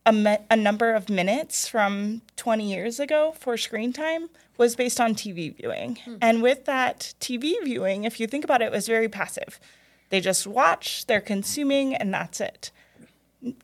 a, 0.09 0.13
me- 0.13 0.39
a 0.51 0.57
number 0.57 0.95
of 0.95 1.11
minutes 1.11 1.69
from 1.69 2.23
20 2.37 2.69
years 2.69 2.99
ago 2.99 3.35
for 3.39 3.57
screen 3.59 3.93
time 3.93 4.31
was 4.57 4.75
based 4.75 5.01
on 5.01 5.15
TV 5.15 5.55
viewing. 5.55 5.97
Hmm. 6.05 6.17
And 6.23 6.43
with 6.43 6.65
that 6.65 7.15
TV 7.21 7.55
viewing, 7.63 8.05
if 8.05 8.19
you 8.19 8.27
think 8.27 8.43
about 8.43 8.63
it, 8.63 8.67
it 8.67 8.73
was 8.73 8.87
very 8.89 9.09
passive. 9.09 9.61
They 10.09 10.21
just 10.21 10.47
watch, 10.47 11.07
they're 11.07 11.21
consuming, 11.21 11.95
and 11.95 12.13
that's 12.13 12.41
it. 12.41 12.71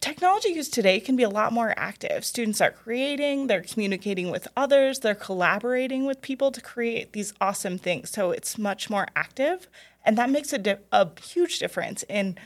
Technology 0.01 0.51
used 0.51 0.75
today 0.75 1.01
can 1.01 1.17
be 1.17 1.23
a 1.23 1.31
lot 1.31 1.53
more 1.53 1.73
active. 1.77 2.25
Students 2.25 2.61
are 2.61 2.71
creating, 2.71 3.47
they're 3.47 3.63
communicating 3.63 4.31
with 4.31 4.47
others, 4.55 5.01
they're 5.01 5.15
collaborating 5.15 6.05
with 6.05 6.21
people 6.21 6.53
to 6.53 6.61
create 6.61 7.13
these 7.13 7.33
awesome 7.41 7.79
things. 7.79 8.11
So 8.11 8.31
it's 8.31 8.59
much 8.59 8.91
more 8.91 9.09
active, 9.17 9.69
and 10.05 10.19
that 10.19 10.31
makes 10.31 10.53
a, 10.53 10.59
di- 10.59 10.77
a 10.93 11.09
huge 11.21 11.59
difference 11.59 12.05
in 12.09 12.37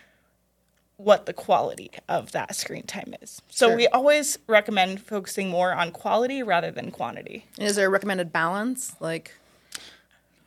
what 0.98 1.26
the 1.26 1.32
quality 1.32 1.92
of 2.08 2.32
that 2.32 2.54
screen 2.56 2.82
time 2.82 3.14
is. 3.22 3.40
So 3.48 3.68
Sure. 3.68 3.76
we 3.76 3.86
always 3.88 4.36
recommend 4.48 5.00
focusing 5.00 5.48
more 5.48 5.72
on 5.72 5.92
quality 5.92 6.42
rather 6.42 6.72
than 6.72 6.90
quantity. 6.90 7.46
Is 7.56 7.76
there 7.76 7.86
a 7.86 7.90
recommended 7.90 8.32
balance? 8.32 8.96
Like, 9.00 9.32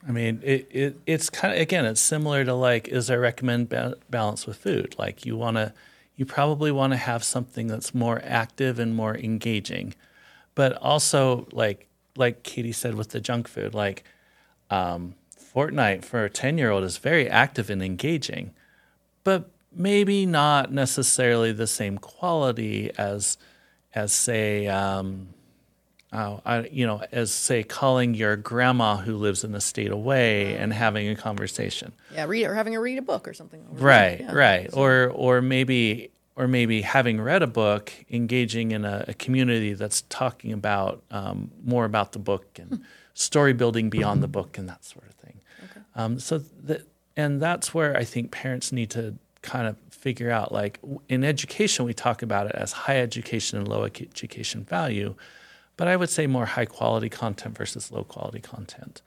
I 0.07 0.11
mean, 0.11 0.41
it, 0.43 0.67
it 0.69 0.97
it's 1.05 1.29
kind 1.29 1.53
of 1.53 1.59
again, 1.61 1.85
it's 1.85 2.01
similar 2.01 2.43
to 2.43 2.53
like, 2.53 2.89
is 2.89 3.07
there 3.07 3.19
recommend 3.19 3.69
ba- 3.69 3.95
balance 4.09 4.45
with 4.45 4.57
food? 4.57 4.93
Like 4.99 5.25
you 5.25 5.37
want 5.37 5.55
to, 5.55 5.73
you 6.17 6.25
probably 6.25 6.71
want 6.71 6.91
to 6.91 6.97
have 6.97 7.23
something 7.23 7.67
that's 7.67 7.95
more 7.95 8.21
active 8.25 8.77
and 8.77 8.93
more 8.93 9.15
engaging, 9.15 9.93
but 10.53 10.73
also 10.73 11.47
like 11.53 11.87
like 12.17 12.43
Katie 12.43 12.73
said 12.73 12.95
with 12.95 13.09
the 13.09 13.21
junk 13.21 13.47
food, 13.47 13.73
like 13.73 14.03
um, 14.69 15.15
Fortnite 15.55 16.03
for 16.03 16.25
a 16.25 16.29
ten 16.29 16.57
year 16.57 16.71
old 16.71 16.83
is 16.83 16.97
very 16.97 17.29
active 17.29 17.69
and 17.69 17.81
engaging, 17.81 18.51
but 19.23 19.49
maybe 19.73 20.25
not 20.25 20.71
necessarily 20.71 21.51
the 21.51 21.67
same 21.67 21.97
quality 21.97 22.91
as 22.97 23.37
as 23.93 24.13
say. 24.13 24.67
Um, 24.67 25.29
oh, 26.13 26.41
I, 26.45 26.67
you 26.71 26.85
know, 26.85 27.03
as 27.11 27.31
say 27.31 27.63
calling 27.63 28.13
your 28.13 28.35
grandma 28.35 28.97
who 28.97 29.17
lives 29.17 29.43
in 29.43 29.53
a 29.55 29.61
state 29.61 29.91
away 29.91 30.55
and 30.55 30.71
having 30.73 31.09
a 31.09 31.15
conversation. 31.15 31.93
yeah, 32.13 32.25
read 32.25 32.45
or 32.45 32.55
having 32.55 32.75
a 32.75 32.79
read 32.79 32.97
a 32.97 33.01
book 33.01 33.27
or 33.27 33.33
something. 33.33 33.65
Right. 33.71 34.21
Yeah. 34.21 34.33
right. 34.33 34.69
Or 34.73 35.09
or 35.09 35.41
maybe 35.41 36.11
or 36.35 36.47
maybe 36.47 36.81
having 36.81 37.19
read 37.19 37.43
a 37.43 37.47
book, 37.47 37.91
engaging 38.09 38.71
in 38.71 38.85
a, 38.85 39.05
a 39.09 39.13
community 39.13 39.73
that's 39.73 40.03
talking 40.03 40.53
about 40.53 41.03
um, 41.11 41.51
more 41.63 41.85
about 41.85 42.13
the 42.13 42.19
book 42.19 42.57
and 42.57 42.83
story 43.13 43.53
building 43.53 43.89
beyond 43.89 44.23
the 44.23 44.27
book 44.27 44.57
and 44.57 44.69
that 44.69 44.83
sort 44.83 45.05
of 45.07 45.13
thing. 45.15 45.41
Um, 45.95 46.19
so 46.19 46.39
that 46.63 46.87
and 47.17 47.41
that's 47.41 47.73
where 47.73 47.95
I 47.95 48.05
think 48.05 48.31
parents 48.31 48.71
need 48.71 48.89
to 48.91 49.15
kind 49.41 49.67
of 49.67 49.77
figure 49.89 50.31
out 50.31 50.51
like 50.51 50.79
in 51.09 51.23
education 51.23 51.85
we 51.85 51.93
talk 51.93 52.21
about 52.21 52.47
it 52.47 52.55
as 52.55 52.71
high 52.71 52.99
education 52.99 53.57
and 53.57 53.67
low 53.67 53.83
education 53.83 54.63
value, 54.63 55.15
but 55.77 55.87
I 55.87 55.95
would 55.95 56.09
say 56.09 56.27
more 56.27 56.45
high 56.45 56.65
quality 56.65 57.09
content 57.09 57.57
versus 57.57 57.91
low 57.91 58.03
quality 58.03 58.39
content. 58.39 59.01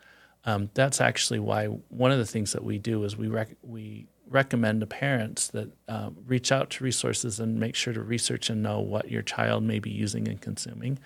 Um, 0.44 0.70
that's 0.74 1.00
actually 1.00 1.38
why 1.38 1.66
one 1.66 2.12
of 2.12 2.18
the 2.18 2.26
things 2.26 2.52
that 2.52 2.64
we 2.64 2.78
do 2.78 3.04
is 3.04 3.16
we 3.16 3.28
rec- 3.28 3.56
we 3.62 4.06
recommend 4.28 4.80
to 4.80 4.86
parents 4.86 5.48
that 5.48 5.70
um, 5.88 6.16
reach 6.26 6.50
out 6.52 6.70
to 6.70 6.84
resources 6.84 7.40
and 7.40 7.58
make 7.58 7.74
sure 7.74 7.92
to 7.92 8.02
research 8.02 8.50
and 8.50 8.62
know 8.62 8.80
what 8.80 9.10
your 9.10 9.22
child 9.22 9.62
may 9.62 9.78
be 9.78 9.90
using 9.90 10.28
and 10.28 10.40
consuming. 10.40 10.98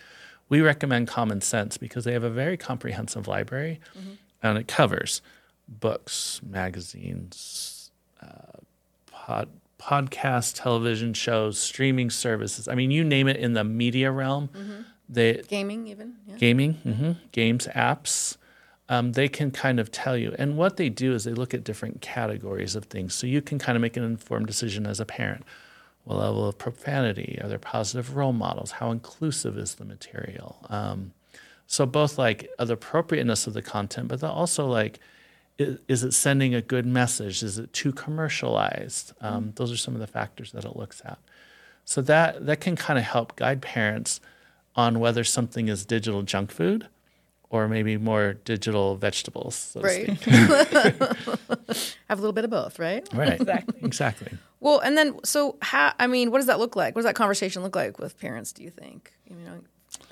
We 0.49 0.61
recommend 0.61 1.08
Common 1.08 1.40
Sense 1.40 1.76
because 1.76 2.04
they 2.04 2.12
have 2.12 2.25
a 2.25 2.30
very 2.30 2.56
comprehensive 2.56 3.28
library, 3.28 3.80
and 4.42 4.56
it 4.58 4.66
covers 4.66 5.20
books, 5.68 6.40
magazines, 6.42 7.90
uh, 8.23 8.57
pod, 9.28 9.49
podcasts, 9.78 10.54
television 10.54 11.12
shows, 11.12 11.58
streaming 11.58 12.08
services. 12.08 12.66
I 12.66 12.75
mean, 12.75 12.90
you 12.90 13.04
name 13.04 13.28
it 13.28 13.37
in 13.37 13.52
the 13.52 13.62
media 13.62 14.11
realm. 14.11 14.49
They 15.08 15.42
Gaming, 15.49 15.87
even. 15.87 16.14
Yeah. 16.26 16.37
gaming, 16.37 16.73
hmm 16.75 17.12
games, 17.32 17.66
apps. 17.75 18.37
Um, 18.90 19.12
they 19.12 19.28
can 19.28 19.50
kind 19.50 19.78
of 19.78 19.90
tell 19.90 20.16
you. 20.16 20.35
And 20.38 20.56
what 20.56 20.78
they 20.78 20.88
do 20.88 21.12
is 21.14 21.25
they 21.25 21.35
look 21.35 21.52
at 21.52 21.62
different 21.62 22.00
categories 22.00 22.75
of 22.75 22.87
things. 22.87 23.12
So 23.14 23.26
you 23.26 23.42
can 23.42 23.58
kind 23.58 23.76
of 23.76 23.82
make 23.82 23.99
an 23.99 24.02
informed 24.04 24.47
decision 24.47 24.87
as 24.87 24.99
a 24.99 25.04
parent. 25.04 25.44
What 26.04 26.18
level 26.18 26.49
of 26.49 26.56
profanity? 26.56 27.38
Are 27.42 27.49
there 27.49 27.58
positive 27.58 28.16
role 28.16 28.32
models? 28.32 28.70
How 28.73 28.90
inclusive 28.90 29.58
is 29.58 29.75
the 29.75 29.85
material? 29.85 30.66
Um, 30.70 31.12
so 31.66 31.85
both 31.85 32.16
like 32.16 32.49
the 32.58 32.73
appropriateness 32.73 33.47
of 33.47 33.52
the 33.52 33.61
content, 33.61 34.08
but 34.08 34.25
also 34.25 34.66
like, 34.66 35.00
is, 35.58 35.78
is 35.88 36.04
it 36.04 36.12
sending 36.14 36.54
a 36.54 36.62
good 36.62 36.86
message? 36.86 37.42
Is 37.42 37.58
it 37.58 37.72
too 37.72 37.92
commercialized? 37.92 39.12
Um, 39.20 39.52
Those 39.56 39.72
are 39.72 39.76
some 39.76 39.94
of 39.94 40.00
the 40.00 40.06
factors 40.06 40.52
that 40.52 40.64
it 40.64 40.76
looks 40.76 41.02
at. 41.04 41.18
So 41.84 42.00
that 42.02 42.46
that 42.46 42.60
can 42.60 42.76
kind 42.76 42.98
of 42.98 43.04
help 43.04 43.34
guide 43.36 43.60
parents 43.62 44.20
on 44.76 45.00
whether 45.00 45.24
something 45.24 45.68
is 45.68 45.84
digital 45.84 46.22
junk 46.22 46.50
food 46.52 46.86
or 47.50 47.66
maybe 47.66 47.96
more 47.96 48.34
digital 48.34 48.94
vegetables. 48.96 49.54
So 49.54 49.80
to 49.80 49.86
Right. 49.86 50.20
speak. 50.20 50.22
Have 52.08 52.18
a 52.18 52.22
little 52.22 52.32
bit 52.32 52.44
of 52.44 52.50
both, 52.50 52.78
right? 52.78 53.06
Right. 53.12 53.40
Exactly. 53.40 53.80
Exactly. 53.82 54.38
Well, 54.60 54.80
and 54.80 54.96
then 54.98 55.18
so 55.24 55.56
how? 55.62 55.92
I 55.98 56.06
mean, 56.06 56.30
what 56.30 56.38
does 56.38 56.46
that 56.46 56.58
look 56.58 56.76
like? 56.76 56.94
What 56.94 57.00
does 57.00 57.06
that 57.08 57.14
conversation 57.14 57.62
look 57.62 57.76
like 57.76 57.98
with 57.98 58.18
parents? 58.18 58.52
Do 58.52 58.62
you 58.62 58.70
think? 58.70 59.12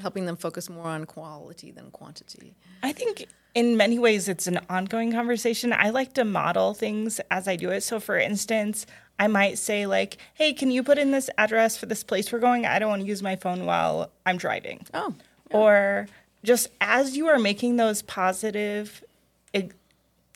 Helping 0.01 0.27
them 0.27 0.37
focus 0.37 0.69
more 0.69 0.87
on 0.87 1.05
quality 1.07 1.71
than 1.71 1.91
quantity. 1.91 2.55
I 2.83 2.93
think 2.93 3.27
in 3.55 3.77
many 3.77 3.99
ways 3.99 4.29
it's 4.29 4.47
an 4.47 4.61
ongoing 4.69 5.11
conversation. 5.13 5.73
I 5.73 5.91
like 5.91 6.13
to 6.15 6.25
model 6.25 6.75
things 6.75 7.21
as 7.31 7.49
I 7.49 7.57
do 7.57 7.71
it. 7.71 7.83
So, 7.83 7.99
for 7.99 8.19
instance, 8.19 8.87
I 9.19 9.27
might 9.29 9.57
say, 9.57 9.87
like, 9.87 10.19
hey, 10.35 10.53
can 10.53 10.71
you 10.71 10.83
put 10.83 10.99
in 10.99 11.11
this 11.11 11.31
address 11.39 11.77
for 11.79 11.87
this 11.87 12.05
place 12.05 12.31
we're 12.31 12.39
going? 12.39 12.67
I 12.67 12.79
don't 12.79 12.91
want 12.91 13.03
to 13.03 13.09
use 13.09 13.23
my 13.23 13.37
phone 13.37 13.65
while 13.65 14.11
I'm 14.27 14.37
driving. 14.37 14.85
Oh, 14.93 15.15
Or 15.51 16.07
just 16.45 16.69
as 16.81 17.17
you 17.17 17.27
are 17.29 17.39
making 17.39 17.77
those 17.77 18.03
positive 18.03 19.03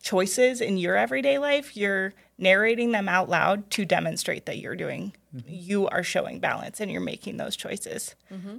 choices 0.02 0.60
in 0.60 0.76
your 0.76 0.96
everyday 0.96 1.38
life, 1.38 1.76
you're 1.76 2.14
narrating 2.38 2.92
them 2.92 3.08
out 3.08 3.28
loud 3.28 3.70
to 3.70 3.84
demonstrate 3.84 4.46
that 4.46 4.58
you're 4.58 4.76
doing, 4.76 5.12
you 5.46 5.86
are 5.88 6.02
showing 6.02 6.40
balance 6.40 6.80
and 6.80 6.90
you're 6.90 7.00
making 7.00 7.36
those 7.36 7.54
choices. 7.54 8.14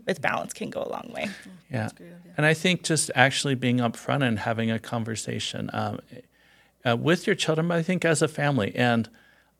With 0.06 0.22
balance 0.22 0.54
can 0.54 0.70
go 0.70 0.84
a 0.84 0.90
long 0.90 1.12
way. 1.14 1.30
Yeah. 1.70 1.90
And 2.38 2.46
I 2.46 2.54
think 2.54 2.84
just 2.84 3.10
actually 3.16 3.56
being 3.56 3.78
upfront 3.78 4.24
and 4.24 4.40
having 4.40 4.70
a 4.70 4.78
conversation 4.80 5.70
um, 5.74 6.00
uh, 6.86 6.96
with 6.96 7.26
your 7.26 7.36
children, 7.36 7.68
but 7.68 7.78
I 7.78 7.84
think 7.84 8.06
as 8.06 8.22
a 8.22 8.28
family. 8.28 8.72
And 8.76 9.10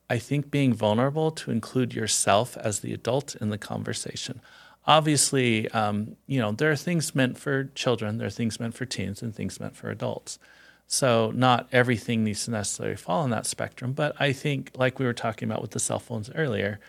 I 0.10 0.20
think 0.20 0.52
being 0.52 0.74
vulnerable 0.74 1.32
to 1.32 1.52
include 1.52 1.94
yourself 1.94 2.58
as 2.58 2.82
the 2.82 2.94
adult 2.94 3.36
in 3.36 3.50
the 3.50 3.58
conversation. 3.58 4.42
Obviously, 4.86 5.70
um, 5.72 6.18
you 6.28 6.40
know, 6.40 6.52
there 6.52 6.70
are 6.72 6.76
things 6.76 7.16
meant 7.16 7.38
for 7.38 7.66
children, 7.76 8.18
there 8.18 8.28
are 8.28 8.32
things 8.32 8.60
meant 8.60 8.74
for 8.76 8.86
teens, 8.86 9.22
and 9.22 9.34
things 9.34 9.60
meant 9.60 9.76
for 9.76 9.90
adults. 9.90 10.38
So 10.94 11.32
not 11.34 11.70
everything 11.72 12.26
needs 12.26 12.44
to 12.46 12.52
necessarily 12.52 12.98
fall 12.98 13.22
on 13.22 13.30
that 13.30 13.46
spectrum. 13.46 13.94
But 13.94 14.14
I 14.20 14.34
think, 14.34 14.72
like 14.76 15.00
we 15.00 15.06
were 15.06 15.14
talking 15.14 15.50
about 15.50 15.62
with 15.62 15.72
the 15.72 15.80
cell 15.80 16.00
phones 16.00 16.30
earlier, 16.36 16.82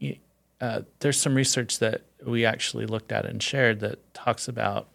y- 0.00 0.18
uh, 0.58 0.80
there's 1.00 1.20
some 1.20 1.34
research 1.34 1.80
that 1.80 2.00
we 2.24 2.46
actually 2.46 2.86
looked 2.86 3.12
at 3.12 3.26
and 3.26 3.42
shared 3.42 3.80
that 3.80 3.98
talks 4.14 4.48
about 4.48 4.88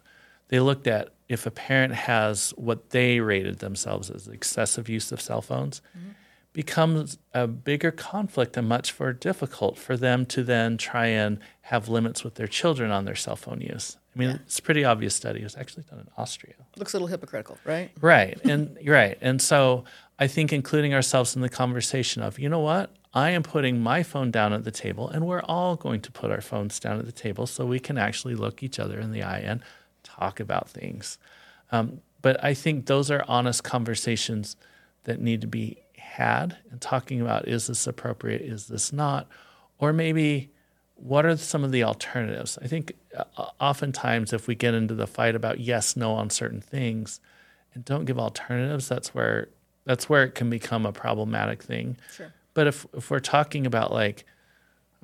they 0.48 0.58
looked 0.58 0.88
at 0.88 1.10
if 1.28 1.46
a 1.46 1.52
parent 1.52 1.94
has 1.94 2.50
what 2.56 2.90
they 2.90 3.20
rated 3.20 3.60
themselves 3.60 4.10
as 4.10 4.26
excessive 4.26 4.88
use 4.88 5.12
of 5.12 5.20
cell 5.20 5.40
phones 5.40 5.80
becomes 6.52 7.16
a 7.32 7.46
bigger 7.46 7.90
conflict 7.92 8.56
and 8.56 8.68
much 8.68 8.98
more 8.98 9.12
difficult 9.12 9.78
for 9.78 9.96
them 9.96 10.26
to 10.26 10.42
then 10.42 10.76
try 10.76 11.06
and 11.06 11.38
have 11.62 11.88
limits 11.88 12.24
with 12.24 12.34
their 12.34 12.48
children 12.48 12.90
on 12.90 13.04
their 13.06 13.14
cell 13.14 13.36
phone 13.36 13.60
use. 13.60 13.96
I 14.14 14.18
mean, 14.18 14.30
it's 14.30 14.58
a 14.58 14.62
pretty 14.62 14.84
obvious 14.84 15.14
study. 15.14 15.40
It 15.40 15.44
was 15.44 15.56
actually 15.56 15.84
done 15.84 16.00
in 16.00 16.08
Austria. 16.18 16.54
looks 16.76 16.92
a 16.92 16.96
little 16.96 17.08
hypocritical, 17.08 17.56
right? 17.64 17.90
Right. 18.00 18.38
And 18.44 18.76
you're 18.80 18.94
right. 18.94 19.16
And 19.22 19.40
so 19.40 19.84
I 20.18 20.26
think 20.26 20.52
including 20.52 20.92
ourselves 20.92 21.34
in 21.34 21.40
the 21.40 21.48
conversation 21.48 22.22
of, 22.22 22.38
you 22.38 22.48
know 22.48 22.60
what? 22.60 22.90
I 23.14 23.30
am 23.30 23.42
putting 23.42 23.80
my 23.80 24.02
phone 24.02 24.30
down 24.30 24.52
at 24.52 24.64
the 24.64 24.70
table, 24.70 25.08
and 25.08 25.26
we're 25.26 25.42
all 25.42 25.76
going 25.76 26.00
to 26.02 26.12
put 26.12 26.30
our 26.30 26.40
phones 26.40 26.78
down 26.78 26.98
at 26.98 27.06
the 27.06 27.12
table 27.12 27.46
so 27.46 27.66
we 27.66 27.78
can 27.78 27.98
actually 27.98 28.34
look 28.34 28.62
each 28.62 28.78
other 28.78 28.98
in 28.98 29.12
the 29.12 29.22
eye 29.22 29.40
and 29.40 29.62
talk 30.02 30.40
about 30.40 30.68
things. 30.68 31.18
Um, 31.70 32.00
but 32.22 32.42
I 32.42 32.54
think 32.54 32.86
those 32.86 33.10
are 33.10 33.24
honest 33.28 33.64
conversations 33.64 34.56
that 35.04 35.20
need 35.20 35.40
to 35.40 35.46
be 35.46 35.78
had 35.96 36.58
and 36.70 36.80
talking 36.80 37.20
about 37.20 37.48
is 37.48 37.66
this 37.66 37.86
appropriate, 37.86 38.42
is 38.42 38.68
this 38.68 38.92
not? 38.92 39.26
Or 39.78 39.92
maybe 39.92 40.51
what 41.02 41.26
are 41.26 41.36
some 41.36 41.64
of 41.64 41.72
the 41.72 41.82
alternatives? 41.82 42.58
I 42.62 42.68
think 42.68 42.92
uh, 43.16 43.24
oftentimes 43.60 44.32
if 44.32 44.46
we 44.46 44.54
get 44.54 44.72
into 44.72 44.94
the 44.94 45.06
fight 45.06 45.34
about 45.34 45.58
yes, 45.58 45.96
no 45.96 46.12
on 46.12 46.30
certain 46.30 46.60
things 46.60 47.20
and 47.74 47.84
don't 47.84 48.04
give 48.04 48.18
alternatives, 48.18 48.88
that's 48.88 49.14
where 49.14 49.48
that's 49.84 50.08
where 50.08 50.22
it 50.22 50.36
can 50.36 50.48
become 50.48 50.86
a 50.86 50.92
problematic 50.92 51.62
thing. 51.62 51.96
Sure. 52.14 52.32
But 52.54 52.68
if 52.68 52.86
if 52.94 53.10
we're 53.10 53.18
talking 53.20 53.66
about 53.66 53.92
like, 53.92 54.24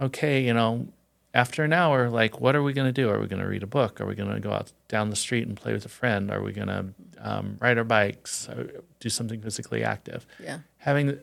okay, 0.01 0.45
you 0.45 0.55
know, 0.55 0.87
after 1.35 1.65
an 1.65 1.73
hour, 1.73 2.09
like, 2.09 2.41
what 2.41 2.55
are 2.55 2.63
we 2.63 2.73
going 2.73 2.89
to 2.89 2.93
do? 2.93 3.11
Are 3.11 3.19
we 3.19 3.27
going 3.27 3.43
to 3.43 3.49
read 3.49 3.65
a 3.65 3.67
book? 3.67 4.01
Are 4.01 4.07
we 4.07 4.15
going 4.15 4.33
to 4.33 4.41
go 4.41 4.53
out 4.53 4.73
down 4.87 5.11
the 5.11 5.17
street 5.17 5.49
and 5.49 5.57
play 5.57 5.73
with 5.73 5.85
a 5.85 5.91
friend? 5.91 6.31
Are 6.31 6.43
we 6.43 6.53
going 6.53 6.69
to 6.69 6.87
um, 7.19 7.57
ride 7.61 7.77
our 7.77 7.85
bikes? 7.85 8.49
Or 8.49 8.71
do 9.01 9.09
something 9.09 9.41
physically 9.41 9.83
active? 9.83 10.27
Yeah. 10.43 10.61
Having 10.79 11.19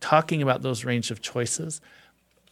talking 0.00 0.42
about 0.42 0.60
those 0.60 0.84
range 0.84 1.10
of 1.10 1.22
choices, 1.22 1.80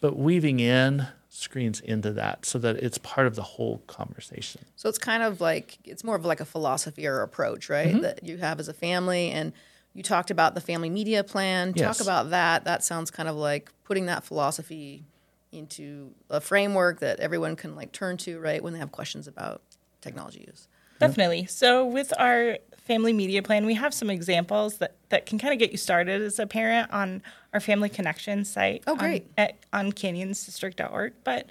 but 0.01 0.17
weaving 0.17 0.61
in 0.61 1.07
screens 1.37 1.81
into 1.81 2.13
that 2.13 2.47
so 2.47 2.59
that 2.59 2.77
it's 2.77 2.99
part 2.99 3.27
of 3.27 3.37
the 3.37 3.43
whole 3.43 3.79
conversation. 3.87 4.63
So 4.77 4.89
it's 4.89 4.99
kind 4.99 5.23
of 5.23 5.41
like 5.41 5.79
it's 5.85 6.03
more 6.03 6.17
of 6.17 6.25
like 6.25 6.41
a 6.41 6.45
philosophy 6.45 7.07
or 7.07 7.23
approach, 7.23 7.69
right? 7.69 7.89
Mm-hmm. 7.89 8.01
That 8.01 8.25
you 8.25 8.39
have 8.39 8.59
as 8.59 8.69
a 8.69 8.73
family, 8.73 9.31
and 9.31 9.53
you 9.93 10.03
talked 10.03 10.31
about 10.31 10.55
the 10.55 10.61
family 10.61 10.91
media 10.91 11.23
plan. 11.25 11.73
Yes. 11.77 11.99
Talk 11.99 12.07
about 12.07 12.31
that. 12.31 12.65
That 12.65 12.83
sounds 12.85 13.11
kind 13.11 13.29
of 13.29 13.37
like 13.37 13.71
putting 13.85 14.07
that 14.07 14.25
philosophy 14.25 15.05
into 15.53 16.11
a 16.29 16.41
framework 16.41 17.01
that 17.01 17.21
everyone 17.21 17.57
can 17.57 17.77
like 17.77 17.93
turn 17.93 18.17
to, 18.19 18.39
right, 18.39 18.63
when 18.63 18.73
they 18.73 18.79
have 18.79 18.93
questions 18.93 19.29
about 19.29 19.63
technology 20.01 20.45
use. 20.47 20.69
Definitely. 20.99 21.47
So 21.47 21.87
with 21.87 22.13
our 22.19 22.59
family 22.87 23.13
media 23.13 23.43
plan, 23.43 23.67
we 23.67 23.75
have 23.75 23.93
some 23.93 24.09
examples 24.09 24.79
that, 24.79 24.95
that 25.09 25.27
can 25.27 25.39
kind 25.39 25.53
of 25.53 25.59
get 25.59 25.73
you 25.73 25.77
started 25.77 26.23
as 26.23 26.39
a 26.39 26.47
parent 26.47 26.91
on 26.93 27.23
our 27.53 27.61
family 27.61 27.89
connection 27.89 28.45
site. 28.45 28.85
Oh, 28.87 28.97
great. 28.97 29.25
On, 29.37 29.45
at, 29.45 29.57
on 29.73 29.93
canyonsdistrict.org. 29.93 31.13
But 31.25 31.49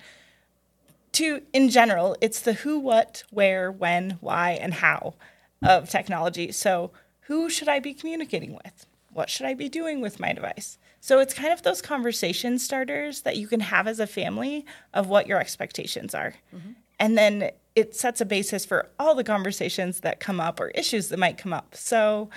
to 1.13 1.41
in 1.53 1.69
general, 1.69 2.15
it's 2.21 2.39
the 2.39 2.53
who, 2.53 2.79
what, 2.79 3.23
where, 3.31 3.71
when, 3.71 4.17
why, 4.21 4.51
and 4.51 4.75
how 4.75 5.15
of 5.61 5.89
technology. 5.89 6.51
So 6.51 6.91
who 7.21 7.49
should 7.49 7.67
I 7.67 7.79
be 7.79 7.93
communicating 7.93 8.53
with? 8.53 8.85
What 9.11 9.29
should 9.29 9.45
I 9.45 9.53
be 9.53 9.69
doing 9.69 10.01
with 10.01 10.19
my 10.19 10.33
device? 10.33 10.77
So 11.01 11.19
it's 11.19 11.33
kind 11.33 11.53
of 11.53 11.63
those 11.63 11.81
conversation 11.81 12.59
starters 12.59 13.21
that 13.21 13.37
you 13.37 13.47
can 13.47 13.59
have 13.59 13.87
as 13.87 13.99
a 13.99 14.07
family 14.07 14.65
of 14.93 15.07
what 15.07 15.27
your 15.27 15.39
expectations 15.39 16.15
are. 16.15 16.33
Mm-hmm. 16.53 16.71
And 16.99 17.17
then 17.17 17.51
it 17.75 17.95
sets 17.95 18.21
a 18.21 18.25
basis 18.25 18.65
for 18.65 18.89
all 18.97 19.15
the 19.15 19.23
conversations 19.23 19.99
that 19.99 20.19
come 20.19 20.39
up 20.39 20.59
or 20.59 20.69
issues 20.69 21.09
that 21.09 21.19
might 21.19 21.37
come 21.37 21.53
up. 21.53 21.75
So 21.75 22.29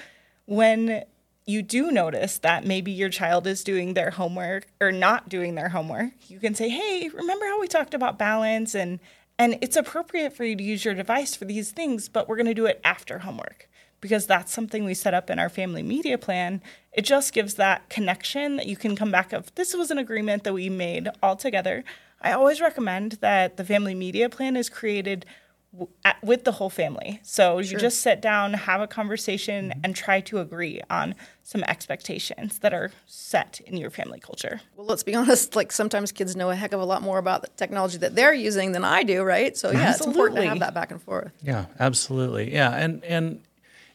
when 0.47 1.05
you 1.47 1.63
do 1.63 1.91
notice 1.91 2.39
that 2.39 2.67
maybe 2.67 2.91
your 2.91 3.09
child 3.09 3.47
is 3.47 3.65
doing 3.65 3.95
their 3.95 4.11
homework 4.11 4.67
or 4.81 4.93
not 4.93 5.29
doing 5.29 5.55
their 5.55 5.71
homework, 5.71 6.13
you 6.29 6.39
can 6.39 6.55
say, 6.55 6.69
"Hey, 6.69 7.09
remember 7.09 7.47
how 7.47 7.61
we 7.61 7.69
talked 7.69 7.95
about 7.95 8.19
balance 8.19 8.75
and 8.75 9.01
and 9.41 9.57
it's 9.61 9.77
appropriate 9.77 10.33
for 10.33 10.45
you 10.45 10.57
to 10.57 10.65
use 10.65 10.85
your 10.85 10.95
device 10.95 11.37
for 11.37 11.45
these 11.45 11.71
things, 11.71 12.09
but 12.09 12.29
we're 12.29 12.37
going 12.37 12.47
to 12.47 12.55
do 12.55 12.67
it 12.67 12.81
after 12.85 13.21
homework." 13.21 13.69
Because 14.01 14.27
that's 14.27 14.53
something 14.53 14.85
we 14.85 14.95
set 14.95 15.15
up 15.15 15.31
in 15.31 15.39
our 15.39 15.49
family 15.49 15.83
media 15.83 16.19
plan. 16.19 16.61
It 16.93 17.03
just 17.03 17.33
gives 17.33 17.55
that 17.55 17.89
connection 17.89 18.57
that 18.57 18.67
you 18.67 18.77
can 18.77 18.95
come 18.95 19.11
back 19.11 19.33
of 19.33 19.55
this 19.55 19.75
was 19.75 19.91
an 19.91 19.99
agreement 19.99 20.45
that 20.45 20.53
we 20.53 20.69
made 20.69 21.09
all 21.23 21.37
together. 21.37 21.83
I 22.21 22.33
always 22.33 22.61
recommend 22.61 23.13
that 23.21 23.57
the 23.57 23.65
family 23.65 23.95
media 23.95 24.29
plan 24.29 24.57
is 24.57 24.69
created 24.69 25.25
w- 25.73 25.91
at, 26.05 26.23
with 26.23 26.45
the 26.45 26.53
whole 26.53 26.71
family. 26.71 27.21
So 27.23 27.59
you 27.59 27.79
just 27.79 28.01
sit 28.01 28.21
down, 28.21 28.55
have 28.55 28.81
a 28.81 28.87
conversation, 28.87 29.75
and 29.85 29.95
try 29.95 30.21
to 30.23 30.39
agree 30.41 30.81
on 30.91 31.15
some 31.43 31.63
expectations 31.65 32.59
that 32.59 32.75
are 32.75 32.91
set 33.07 33.61
in 33.67 33.77
your 33.77 33.91
family 33.91 34.19
culture. 34.21 34.61
Well, 34.77 34.87
let's 34.87 35.03
be 35.03 35.15
honest. 35.21 35.55
Like 35.55 35.71
sometimes 35.73 36.13
kids 36.13 36.35
know 36.35 36.51
a 36.51 36.57
heck 36.57 36.73
of 36.73 36.81
a 36.81 36.85
lot 36.85 37.03
more 37.03 37.19
about 37.19 37.43
the 37.43 37.49
technology 37.57 37.99
that 37.99 38.15
they're 38.15 38.35
using 38.35 38.73
than 38.73 38.85
I 38.85 39.03
do, 39.05 39.23
right? 39.23 39.57
So 39.57 39.71
yeah, 39.71 39.93
it's 39.93 40.05
important 40.05 40.41
to 40.41 40.49
have 40.49 40.59
that 40.61 40.75
back 40.75 40.91
and 40.91 41.01
forth. 41.01 41.33
Yeah, 41.43 41.67
absolutely. 41.79 42.53
Yeah, 42.53 42.75
and 42.75 43.05
and 43.05 43.41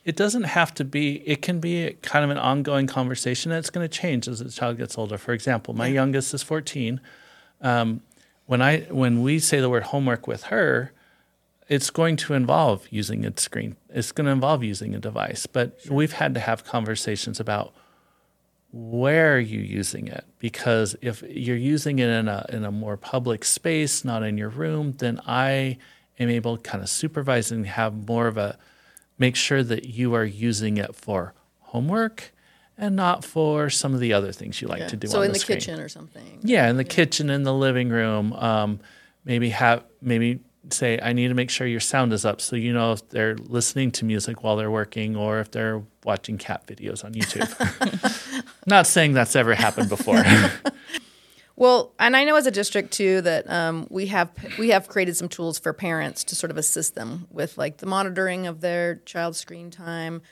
it 0.06 0.16
doesn't 0.16 0.44
have 0.44 0.74
to 0.76 0.84
be. 0.84 1.28
It 1.28 1.42
can 1.42 1.60
be 1.60 1.96
kind 2.02 2.26
of 2.26 2.32
an 2.32 2.38
ongoing 2.38 2.88
conversation. 2.88 3.52
And 3.52 3.60
it's 3.60 3.70
going 3.70 3.88
to 3.88 3.94
change 3.94 4.28
as 4.28 4.40
the 4.40 4.50
child 4.50 4.78
gets 4.78 4.98
older. 4.98 5.18
For 5.18 5.34
example, 5.34 5.74
my 5.74 5.88
youngest 5.88 6.34
is 6.34 6.44
14. 6.44 7.00
Um, 7.62 8.02
when 8.46 8.62
I 8.62 8.82
when 8.82 9.22
we 9.22 9.40
say 9.40 9.60
the 9.60 9.70
word 9.70 9.84
homework 9.84 10.28
with 10.28 10.44
her, 10.44 10.92
it's 11.68 11.90
going 11.90 12.18
to 12.18 12.34
involve 12.34 12.88
using 12.90 13.26
a 13.26 13.38
screen. 13.38 13.78
It's 13.90 14.12
going 14.12 14.26
to 14.26 14.32
involve 14.32 14.64
using 14.64 14.94
a 14.94 15.00
device. 15.00 15.46
But 15.46 15.80
we've 15.90 16.14
had 16.14 16.34
to 16.34 16.40
have 16.40 16.66
conversations 16.66 17.40
about 17.40 17.74
where 18.72 19.36
are 19.36 19.40
you 19.40 19.60
using 19.60 20.08
it? 20.08 20.26
Because 20.40 20.96
if 21.02 21.22
you're 21.24 21.56
using 21.56 22.00
it 22.00 22.10
in 22.10 22.28
a 22.28 22.46
in 22.50 22.66
a 22.66 22.72
more 22.72 22.98
public 22.98 23.46
space, 23.46 24.04
not 24.04 24.24
in 24.24 24.38
your 24.38 24.50
room, 24.50 24.94
then 24.98 25.22
I 25.26 25.78
am 26.20 26.30
able 26.30 26.58
to 26.58 26.64
kind 26.64 26.84
of 26.84 26.90
supervise 26.90 27.52
and 27.52 27.66
have 27.66 28.08
more 28.08 28.28
of 28.28 28.38
a 28.38 28.58
make 29.18 29.36
sure 29.36 29.64
that 29.64 29.86
you 29.86 30.14
are 30.16 30.26
using 30.26 30.78
it 30.78 30.96
for 30.96 31.34
homework 31.60 32.34
and 32.84 32.96
not 32.96 33.24
for 33.24 33.70
some 33.70 33.94
of 33.94 34.00
the 34.00 34.12
other 34.14 34.32
things 34.32 34.62
you 34.62 34.68
like 34.68 34.80
Yeah. 34.82 34.88
to 34.90 34.96
do 34.98 35.08
So 35.08 35.20
on 35.20 35.24
in 35.26 35.30
the, 35.30 35.34
the 35.34 35.40
screen. 35.40 35.60
kitchen 35.60 35.80
or 35.80 35.88
something. 35.90 36.40
Yeah, 36.44 36.70
in 36.70 36.78
the 36.78 36.84
kitchen, 36.84 37.30
in 37.30 37.44
the 37.44 37.54
living 37.54 37.90
room. 37.90 38.34
Um, 38.34 38.80
maybe 39.26 39.50
have 39.50 39.84
maybe 40.02 40.40
say 40.70 41.00
I 41.02 41.14
need 41.14 41.28
to 41.30 41.34
make 41.34 41.50
sure 41.50 41.68
your 41.68 41.80
sound 41.82 42.14
is 42.14 42.24
up 42.26 42.40
so 42.40 42.56
you 42.56 42.72
know 42.74 42.94
if 42.94 43.10
they're 43.10 43.36
listening 43.36 43.92
to 43.92 44.06
music 44.06 44.44
while 44.44 44.56
they're 44.56 44.72
working 44.72 45.16
or 45.16 45.40
if 45.40 45.52
they're 45.52 45.82
watching 46.06 46.38
cat 46.38 46.66
videos 46.68 47.04
on 47.06 47.14
YouTube. 47.14 47.50
Not 48.68 48.88
saying 48.88 49.14
that's 49.14 49.36
ever 49.36 49.56
happened 49.56 49.90
before. 49.90 50.24
Well, 51.56 51.94
and 52.00 52.18
I 52.18 52.24
know 52.24 52.36
as 52.36 52.48
a 52.48 52.52
district 52.52 52.92
too 52.94 53.22
that 53.22 53.48
um, 53.48 53.86
we 53.92 54.08
have 54.08 54.32
we 54.58 54.70
have 54.70 54.88
created 54.88 55.16
some 55.16 55.30
tools 55.30 55.60
for 55.60 55.72
parents 55.72 56.24
to 56.26 56.36
sort 56.36 56.50
of 56.50 56.58
assist 56.58 56.96
them 56.96 57.28
with 57.30 57.60
like 57.60 57.78
the 57.78 57.86
monitoring 57.86 58.48
of 58.48 58.62
their 58.62 58.96
child's 59.06 59.38
screen 59.38 59.70
time, 59.70 60.24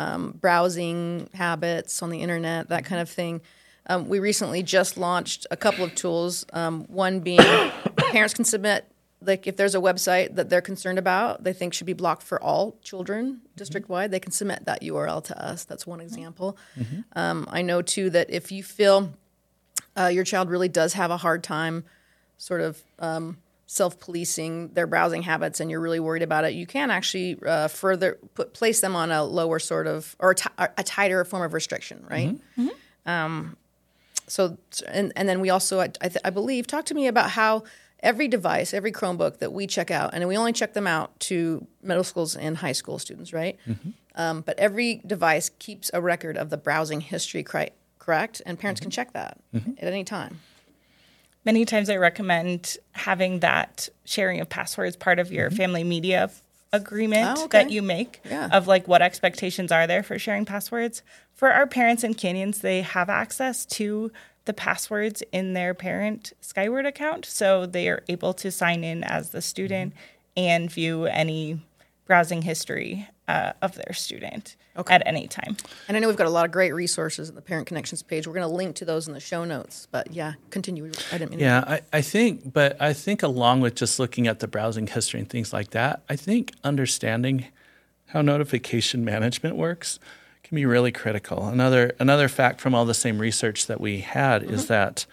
um, 0.00 0.32
browsing 0.40 1.28
habits 1.34 2.02
on 2.02 2.10
the 2.10 2.20
internet, 2.20 2.68
that 2.68 2.84
kind 2.84 3.00
of 3.00 3.10
thing. 3.10 3.40
Um, 3.86 4.08
we 4.08 4.18
recently 4.18 4.62
just 4.62 4.96
launched 4.96 5.46
a 5.50 5.56
couple 5.56 5.84
of 5.84 5.94
tools. 5.94 6.46
Um, 6.52 6.84
one 6.84 7.20
being 7.20 7.38
parents 7.96 8.34
can 8.34 8.44
submit 8.44 8.86
like 9.22 9.46
if 9.46 9.56
there's 9.56 9.74
a 9.74 9.78
website 9.78 10.36
that 10.36 10.48
they're 10.48 10.62
concerned 10.62 10.98
about, 10.98 11.44
they 11.44 11.52
think 11.52 11.74
should 11.74 11.86
be 11.86 11.92
blocked 11.92 12.22
for 12.22 12.42
all 12.42 12.78
children 12.82 13.42
district 13.54 13.90
wide, 13.90 14.10
they 14.10 14.20
can 14.20 14.32
submit 14.32 14.64
that 14.64 14.80
URL 14.80 15.22
to 15.24 15.44
us. 15.44 15.64
That's 15.64 15.86
one 15.86 16.00
example. 16.00 16.56
Um, 17.14 17.46
I 17.50 17.60
know 17.60 17.82
too 17.82 18.08
that 18.10 18.30
if 18.30 18.50
you 18.50 18.62
feel 18.62 19.12
uh, 19.98 20.06
your 20.06 20.24
child 20.24 20.48
really 20.48 20.68
does 20.68 20.94
have 20.94 21.10
a 21.10 21.18
hard 21.18 21.44
time 21.44 21.84
sort 22.38 22.62
of 22.62 22.82
um, 23.70 23.74
self-policing 23.76 24.68
their 24.74 24.86
browsing 24.86 25.22
habits 25.22 25.60
and 25.60 25.70
you're 25.70 25.80
really 25.80 26.00
worried 26.00 26.22
about 26.22 26.44
it 26.44 26.54
you 26.54 26.66
can 26.66 26.90
actually 26.90 27.38
uh, 27.46 27.68
further 27.68 28.18
put 28.34 28.52
place 28.52 28.80
them 28.80 28.96
on 28.96 29.10
a 29.10 29.22
lower 29.24 29.58
sort 29.58 29.86
of 29.86 30.16
or 30.18 30.34
a, 30.58 30.82
tighter 30.82 31.24
form 31.24 31.42
of 31.42 31.52
restriction 31.54 32.04
right? 32.10 32.36
Um, 33.06 33.56
so 34.26 34.58
and, 34.88 35.12
and 35.16 35.28
then 35.28 35.40
we 35.40 35.50
also 35.50 35.80
I, 35.80 35.90
I, 36.00 36.08
th- 36.08 36.18
I 36.24 36.30
believe 36.30 36.66
talk 36.66 36.84
to 36.86 36.94
me 36.94 37.06
about 37.06 37.30
how 37.30 37.62
every 38.00 38.28
device 38.28 38.74
every 38.74 38.92
chromebook 38.92 39.38
that 39.38 39.52
we 39.52 39.66
check 39.66 39.90
out 39.90 40.10
and 40.14 40.26
we 40.26 40.36
only 40.36 40.52
check 40.52 40.72
them 40.74 40.86
out 40.86 41.18
to 41.20 41.66
middle 41.82 42.04
schools 42.04 42.36
and 42.36 42.56
high 42.58 42.72
school 42.72 42.98
students 42.98 43.32
right? 43.32 43.58
Um, 44.16 44.40
but 44.40 44.58
every 44.58 45.00
device 45.06 45.50
keeps 45.58 45.90
a 45.94 46.00
record 46.00 46.36
of 46.36 46.50
the 46.50 46.56
browsing 46.56 47.00
history 47.00 47.42
cri- 47.44 47.70
correct? 47.98 48.42
And 48.44 48.58
parents 48.58 48.80
can 48.80 48.90
check 48.90 49.12
that 49.12 49.38
at 49.78 49.84
any 49.84 50.04
time 50.04 50.40
Many 51.44 51.64
times 51.64 51.88
I 51.88 51.96
recommend 51.96 52.76
having 52.92 53.40
that 53.40 53.88
sharing 54.04 54.40
of 54.40 54.48
passwords 54.48 54.96
part 54.96 55.18
of 55.18 55.32
your 55.32 55.48
mm-hmm. 55.48 55.56
family 55.56 55.84
media 55.84 56.30
agreement 56.72 57.38
Oh, 57.38 57.44
okay. 57.44 57.62
that 57.62 57.70
you 57.70 57.82
make 57.82 58.20
Yeah. 58.28 58.48
of 58.52 58.66
like 58.66 58.86
what 58.86 59.02
expectations 59.02 59.72
are 59.72 59.86
there 59.86 60.02
for 60.02 60.18
sharing 60.18 60.44
passwords. 60.44 61.02
For 61.34 61.50
our 61.50 61.66
parents 61.66 62.04
and 62.04 62.16
Canyons, 62.16 62.60
they 62.60 62.82
have 62.82 63.08
access 63.08 63.64
to 63.66 64.12
the 64.44 64.52
passwords 64.52 65.22
in 65.32 65.54
their 65.54 65.74
parent 65.74 66.32
Skyward 66.40 66.86
account. 66.86 67.24
So 67.24 67.66
they 67.66 67.88
are 67.88 68.02
able 68.08 68.34
to 68.34 68.50
sign 68.50 68.84
in 68.84 69.02
as 69.02 69.30
the 69.30 69.42
student 69.42 69.94
mm-hmm. 69.94 70.38
and 70.44 70.70
view 70.70 71.06
any 71.06 71.60
browsing 72.06 72.42
history 72.42 73.08
uh, 73.30 73.52
of 73.62 73.74
their 73.74 73.92
student 73.92 74.56
at 74.90 75.02
any 75.06 75.26
time. 75.28 75.56
And 75.88 75.96
I 75.96 76.00
know 76.00 76.08
we've 76.08 76.16
got 76.16 76.26
a 76.26 76.30
lot 76.38 76.44
of 76.46 76.52
great 76.52 76.72
resources 76.72 77.28
at 77.28 77.34
the 77.34 77.42
Parent 77.42 77.66
Connections 77.66 78.02
page. 78.02 78.26
We're 78.26 78.32
going 78.34 78.48
to 78.48 78.54
link 78.54 78.76
to 78.76 78.84
those 78.84 79.06
in 79.08 79.14
the 79.14 79.20
show 79.20 79.44
notes. 79.44 79.86
But 79.90 80.12
yeah, 80.12 80.32
continue. 80.50 80.90
I 81.12 81.18
didn't 81.18 81.30
mean 81.30 81.38
to- 81.40 81.44
Yeah, 81.44 81.64
I, 81.66 81.80
I 81.92 82.00
think, 82.00 82.52
but 82.52 82.80
I 82.80 82.92
think 82.92 83.22
along 83.22 83.60
with 83.60 83.74
just 83.74 83.98
looking 83.98 84.26
at 84.26 84.38
the 84.40 84.48
browsing 84.48 84.86
history 84.86 85.20
and 85.20 85.28
things 85.28 85.52
like 85.52 85.70
that, 85.70 86.02
I 86.08 86.16
think 86.16 86.52
understanding 86.64 87.46
how 88.06 88.22
notification 88.22 89.04
management 89.04 89.56
works 89.56 89.98
can 90.42 90.56
be 90.56 90.66
really 90.66 90.90
critical. 90.92 91.46
Another 91.46 91.92
another 92.00 92.28
fact 92.28 92.60
from 92.60 92.74
all 92.74 92.84
the 92.84 92.94
same 92.94 93.18
research 93.18 93.66
that 93.66 93.80
we 93.80 94.00
had 94.00 94.42
is 94.42 94.66
that 94.66 95.06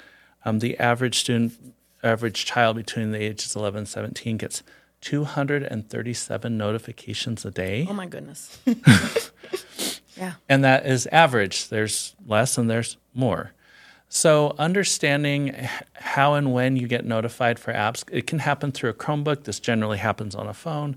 um, 0.46 0.60
the 0.60 0.80
average 0.80 1.20
student, 1.20 1.54
average 2.02 2.46
child 2.46 2.76
between 2.78 3.12
the 3.12 3.20
ages 3.20 3.56
11 3.56 3.80
and 3.80 3.88
17 3.88 4.38
gets 4.38 4.64
237 5.02 6.58
notifications 6.58 7.46
a 7.46 7.52
day. 7.52 7.86
Oh 7.90 7.94
my 7.94 8.08
goodness. 8.08 8.60
yeah. 10.18 10.34
and 10.50 10.64
that 10.64 10.86
is 10.86 11.08
average. 11.08 11.70
There's 11.70 12.16
less 12.26 12.58
and 12.58 12.70
there's 12.70 12.98
more. 13.14 13.54
So 14.10 14.56
understanding 14.58 15.68
how 15.94 16.36
and 16.36 16.54
when 16.54 16.78
you 16.78 16.88
get 16.88 17.06
notified 17.06 17.60
for 17.60 17.74
apps, 17.74 18.04
it 18.12 18.26
can 18.26 18.40
happen 18.40 18.72
through 18.72 18.92
a 18.92 18.94
Chromebook. 18.94 19.44
This 19.44 19.60
generally 19.60 19.98
happens 19.98 20.34
on 20.34 20.48
a 20.48 20.54
phone. 20.54 20.96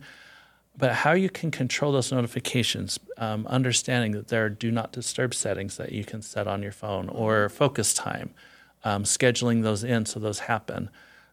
But 0.77 0.95
how 0.95 1.13
you 1.13 1.29
can 1.29 1.51
control 1.51 1.93
those 1.93 2.13
notifications, 2.13 2.99
um, 3.19 3.47
understanding 3.49 4.13
that 4.13 4.29
there 4.29 4.47
are 4.47 4.49
do 4.49 4.71
not 4.71 4.93
disturb 4.93 5.35
settings 5.35 5.77
that 5.77 5.93
you 5.93 6.05
can 6.05 6.23
set 6.23 6.47
on 6.47 6.63
your 6.63 6.73
phone 6.73 7.09
or 7.09 7.49
focus 7.49 7.93
time, 7.93 8.31
um, 8.85 9.03
scheduling 9.03 9.63
those 9.63 9.85
in 9.85 10.07
so 10.07 10.21
those 10.21 10.41
happen. 10.41 10.89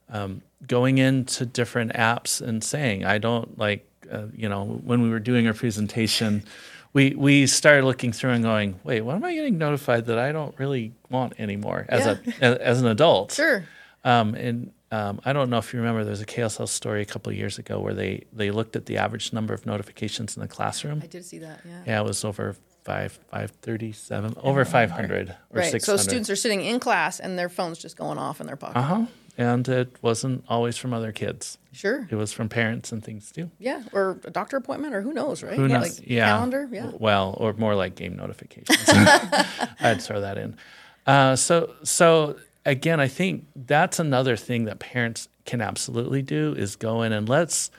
Um, 0.09 0.41
going 0.65 0.97
into 0.97 1.45
different 1.45 1.93
apps 1.93 2.41
and 2.41 2.63
saying, 2.63 3.05
I 3.05 3.17
don't 3.17 3.57
like, 3.57 3.85
uh, 4.11 4.27
you 4.33 4.47
know, 4.49 4.65
when 4.65 5.01
we 5.01 5.09
were 5.09 5.19
doing 5.19 5.47
our 5.47 5.53
presentation, 5.53 6.43
we, 6.93 7.13
we 7.15 7.45
started 7.45 7.83
looking 7.85 8.11
through 8.13 8.31
and 8.31 8.43
going, 8.43 8.79
wait, 8.83 9.01
what 9.01 9.15
am 9.15 9.23
I 9.23 9.33
getting 9.35 9.57
notified 9.57 10.05
that 10.05 10.17
I 10.17 10.31
don't 10.31 10.57
really 10.57 10.93
want 11.09 11.33
anymore 11.39 11.85
as, 11.89 12.05
a, 12.05 12.19
as, 12.41 12.57
as 12.57 12.81
an 12.81 12.87
adult? 12.87 13.33
Sure. 13.33 13.65
Um, 14.03 14.33
and 14.35 14.71
um, 14.91 15.19
I 15.25 15.33
don't 15.33 15.49
know 15.49 15.57
if 15.57 15.73
you 15.73 15.79
remember, 15.79 16.05
there's 16.05 16.21
a 16.21 16.25
KSL 16.25 16.67
story 16.69 17.01
a 17.01 17.05
couple 17.05 17.29
of 17.31 17.37
years 17.37 17.59
ago 17.59 17.79
where 17.79 17.93
they, 17.93 18.23
they 18.31 18.49
looked 18.51 18.77
at 18.77 18.85
the 18.85 18.97
average 18.97 19.33
number 19.33 19.53
of 19.53 19.65
notifications 19.65 20.37
in 20.37 20.41
the 20.41 20.47
classroom. 20.47 21.01
I 21.03 21.07
did 21.07 21.25
see 21.25 21.39
that. 21.39 21.59
Yeah. 21.67 21.81
Yeah, 21.85 21.99
it 22.01 22.05
was 22.05 22.23
over 22.23 22.55
five, 22.85 23.19
five 23.29 23.51
thirty-seven, 23.61 24.35
over 24.41 24.63
five 24.63 24.89
hundred 24.89 25.31
or 25.31 25.35
Right. 25.59 25.69
six 25.71 25.83
So 25.83 25.97
students 25.97 26.29
are 26.29 26.37
sitting 26.37 26.61
in 26.61 26.79
class 26.79 27.19
and 27.19 27.37
their 27.37 27.49
phones 27.49 27.79
just 27.79 27.97
going 27.97 28.17
off 28.17 28.39
in 28.39 28.47
their 28.47 28.55
pocket. 28.55 28.77
Uh 28.77 28.81
huh. 28.81 29.05
And 29.37 29.67
it 29.69 29.95
wasn't 30.01 30.43
always 30.49 30.77
from 30.77 30.93
other 30.93 31.11
kids. 31.11 31.59
Sure. 31.71 32.07
It 32.09 32.15
was 32.15 32.33
from 32.33 32.49
parents 32.49 32.91
and 32.91 33.03
things 33.03 33.31
too. 33.31 33.51
Yeah. 33.59 33.83
Or 33.93 34.19
a 34.23 34.31
doctor 34.31 34.57
appointment 34.57 34.95
or 34.95 35.01
who 35.01 35.13
knows, 35.13 35.43
right? 35.43 35.55
Who 35.55 35.67
yeah, 35.67 35.77
knows? 35.77 35.99
Like 35.99 36.09
yeah. 36.09 36.25
calendar. 36.25 36.67
Yeah. 36.71 36.91
Well, 36.97 37.35
or 37.37 37.53
more 37.53 37.75
like 37.75 37.93
game 37.95 38.15
notifications. 38.15 38.83
I'd 39.79 40.01
throw 40.01 40.21
that 40.21 40.39
in. 40.39 40.57
Uh, 41.05 41.35
so, 41.35 41.73
so 41.83 42.37
again, 42.65 42.99
I 42.99 43.07
think 43.07 43.45
that's 43.55 43.99
another 43.99 44.35
thing 44.35 44.65
that 44.65 44.79
parents 44.79 45.29
can 45.45 45.61
absolutely 45.61 46.23
do 46.23 46.55
is 46.57 46.75
go 46.75 47.03
in 47.03 47.13
and 47.13 47.29
let's, 47.29 47.69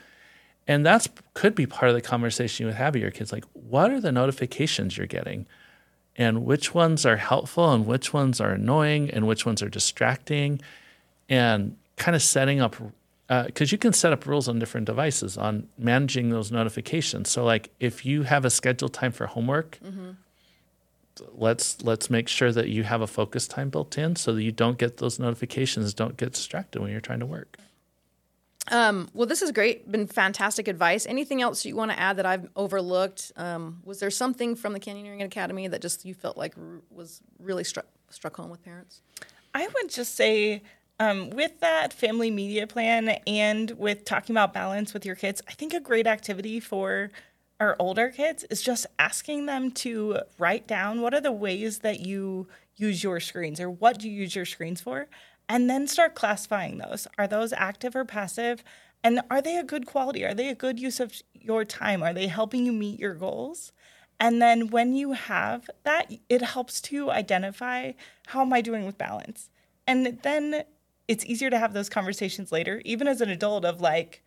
and 0.65 0.85
that's 0.85 1.09
could 1.33 1.53
be 1.53 1.65
part 1.65 1.89
of 1.89 1.95
the 1.95 2.01
conversation 2.01 2.63
you 2.63 2.67
would 2.67 2.75
have 2.75 2.93
with 2.93 3.01
your 3.01 3.11
kids. 3.11 3.31
Like, 3.31 3.45
what 3.53 3.91
are 3.91 3.99
the 3.99 4.11
notifications 4.11 4.97
you're 4.97 5.07
getting? 5.07 5.45
And 6.15 6.45
which 6.45 6.73
ones 6.73 7.05
are 7.05 7.17
helpful 7.17 7.71
and 7.71 7.85
which 7.85 8.13
ones 8.13 8.41
are 8.41 8.51
annoying 8.51 9.09
and 9.09 9.27
which 9.27 9.45
ones 9.45 9.61
are 9.61 9.69
distracting? 9.69 10.61
And 11.29 11.77
kind 11.97 12.15
of 12.15 12.21
setting 12.23 12.59
up 12.59 12.75
because 13.27 13.71
you 13.71 13.77
can 13.77 13.93
set 13.93 14.11
up 14.11 14.25
rules 14.25 14.47
on 14.47 14.57
different 14.57 14.87
devices 14.87 15.37
on 15.37 15.67
managing 15.77 16.29
those 16.29 16.51
notifications. 16.51 17.29
So, 17.29 17.43
like 17.43 17.69
if 17.79 18.05
you 18.05 18.23
have 18.23 18.43
a 18.43 18.49
scheduled 18.49 18.93
time 18.93 19.11
for 19.11 19.27
homework, 19.27 19.79
let's 21.33 21.81
let's 21.83 22.09
make 22.09 22.27
sure 22.27 22.51
that 22.51 22.69
you 22.69 22.83
have 22.83 23.01
a 23.01 23.07
focus 23.07 23.47
time 23.47 23.69
built 23.69 23.97
in 23.97 24.15
so 24.15 24.33
that 24.33 24.41
you 24.41 24.51
don't 24.51 24.77
get 24.77 24.97
those 24.97 25.19
notifications, 25.19 25.93
don't 25.93 26.17
get 26.17 26.33
distracted 26.33 26.81
when 26.81 26.91
you're 26.91 27.01
trying 27.01 27.19
to 27.19 27.25
work. 27.25 27.57
Um, 28.71 29.09
well, 29.13 29.25
this 29.25 29.41
is 29.41 29.51
great. 29.51 29.91
Been 29.91 30.05
fantastic 30.05 30.67
advice. 30.67 31.05
Anything 31.07 31.41
else 31.41 31.65
you 31.65 31.75
want 31.75 31.91
to 31.91 31.99
add 31.99 32.17
that 32.17 32.25
I've 32.25 32.49
overlooked? 32.55 33.31
Um, 33.35 33.81
was 33.83 33.99
there 33.99 34.11
something 34.11 34.55
from 34.55 34.73
the 34.73 34.79
Canyoneering 34.79 35.23
Academy 35.23 35.67
that 35.67 35.81
just 35.81 36.05
you 36.05 36.13
felt 36.13 36.37
like 36.37 36.53
r- 36.57 36.81
was 36.91 37.21
really 37.39 37.63
struck 37.63 37.87
struck 38.09 38.35
home 38.35 38.49
with 38.49 38.63
parents? 38.63 39.01
I 39.53 39.67
would 39.67 39.89
just 39.89 40.15
say, 40.15 40.61
um, 40.99 41.29
with 41.29 41.59
that 41.61 41.93
family 41.93 42.29
media 42.29 42.67
plan 42.67 43.09
and 43.25 43.71
with 43.71 44.05
talking 44.05 44.35
about 44.35 44.53
balance 44.53 44.93
with 44.93 45.05
your 45.05 45.15
kids, 45.15 45.41
I 45.47 45.53
think 45.53 45.73
a 45.73 45.79
great 45.79 46.07
activity 46.07 46.59
for 46.59 47.09
our 47.59 47.75
older 47.79 48.09
kids 48.09 48.43
is 48.49 48.61
just 48.61 48.85
asking 48.97 49.45
them 49.45 49.71
to 49.71 50.19
write 50.37 50.67
down 50.67 51.01
what 51.01 51.13
are 51.13 51.21
the 51.21 51.31
ways 51.31 51.79
that 51.79 51.99
you 51.99 52.47
use 52.75 53.03
your 53.03 53.19
screens 53.19 53.59
or 53.59 53.69
what 53.69 53.99
do 53.99 54.09
you 54.09 54.21
use 54.21 54.35
your 54.35 54.45
screens 54.45 54.81
for, 54.81 55.07
and 55.47 55.69
then 55.69 55.87
start 55.87 56.15
classifying 56.15 56.77
those. 56.77 57.07
Are 57.17 57.27
those 57.27 57.51
active 57.53 57.95
or 57.95 58.05
passive? 58.05 58.63
And 59.03 59.21
are 59.29 59.41
they 59.41 59.57
a 59.57 59.63
good 59.63 59.85
quality? 59.85 60.25
Are 60.25 60.33
they 60.33 60.49
a 60.49 60.55
good 60.55 60.79
use 60.79 60.99
of 60.99 61.13
your 61.33 61.65
time? 61.65 62.03
Are 62.03 62.13
they 62.13 62.27
helping 62.27 62.65
you 62.65 62.73
meet 62.73 62.99
your 62.99 63.13
goals? 63.13 63.71
And 64.19 64.41
then 64.41 64.67
when 64.67 64.95
you 64.95 65.13
have 65.13 65.69
that, 65.83 66.11
it 66.27 66.41
helps 66.41 66.81
to 66.81 67.09
identify 67.09 67.93
how 68.27 68.41
am 68.41 68.51
I 68.51 68.59
doing 68.61 68.85
with 68.85 68.97
balance? 68.97 69.49
And 69.87 70.19
then 70.23 70.65
it's 71.09 71.25
easier 71.25 71.49
to 71.49 71.57
have 71.57 71.73
those 71.73 71.89
conversations 71.89 72.51
later, 72.51 72.83
even 72.85 73.07
as 73.07 73.19
an 73.19 73.29
adult, 73.29 73.65
of 73.65 73.81
like, 73.81 74.21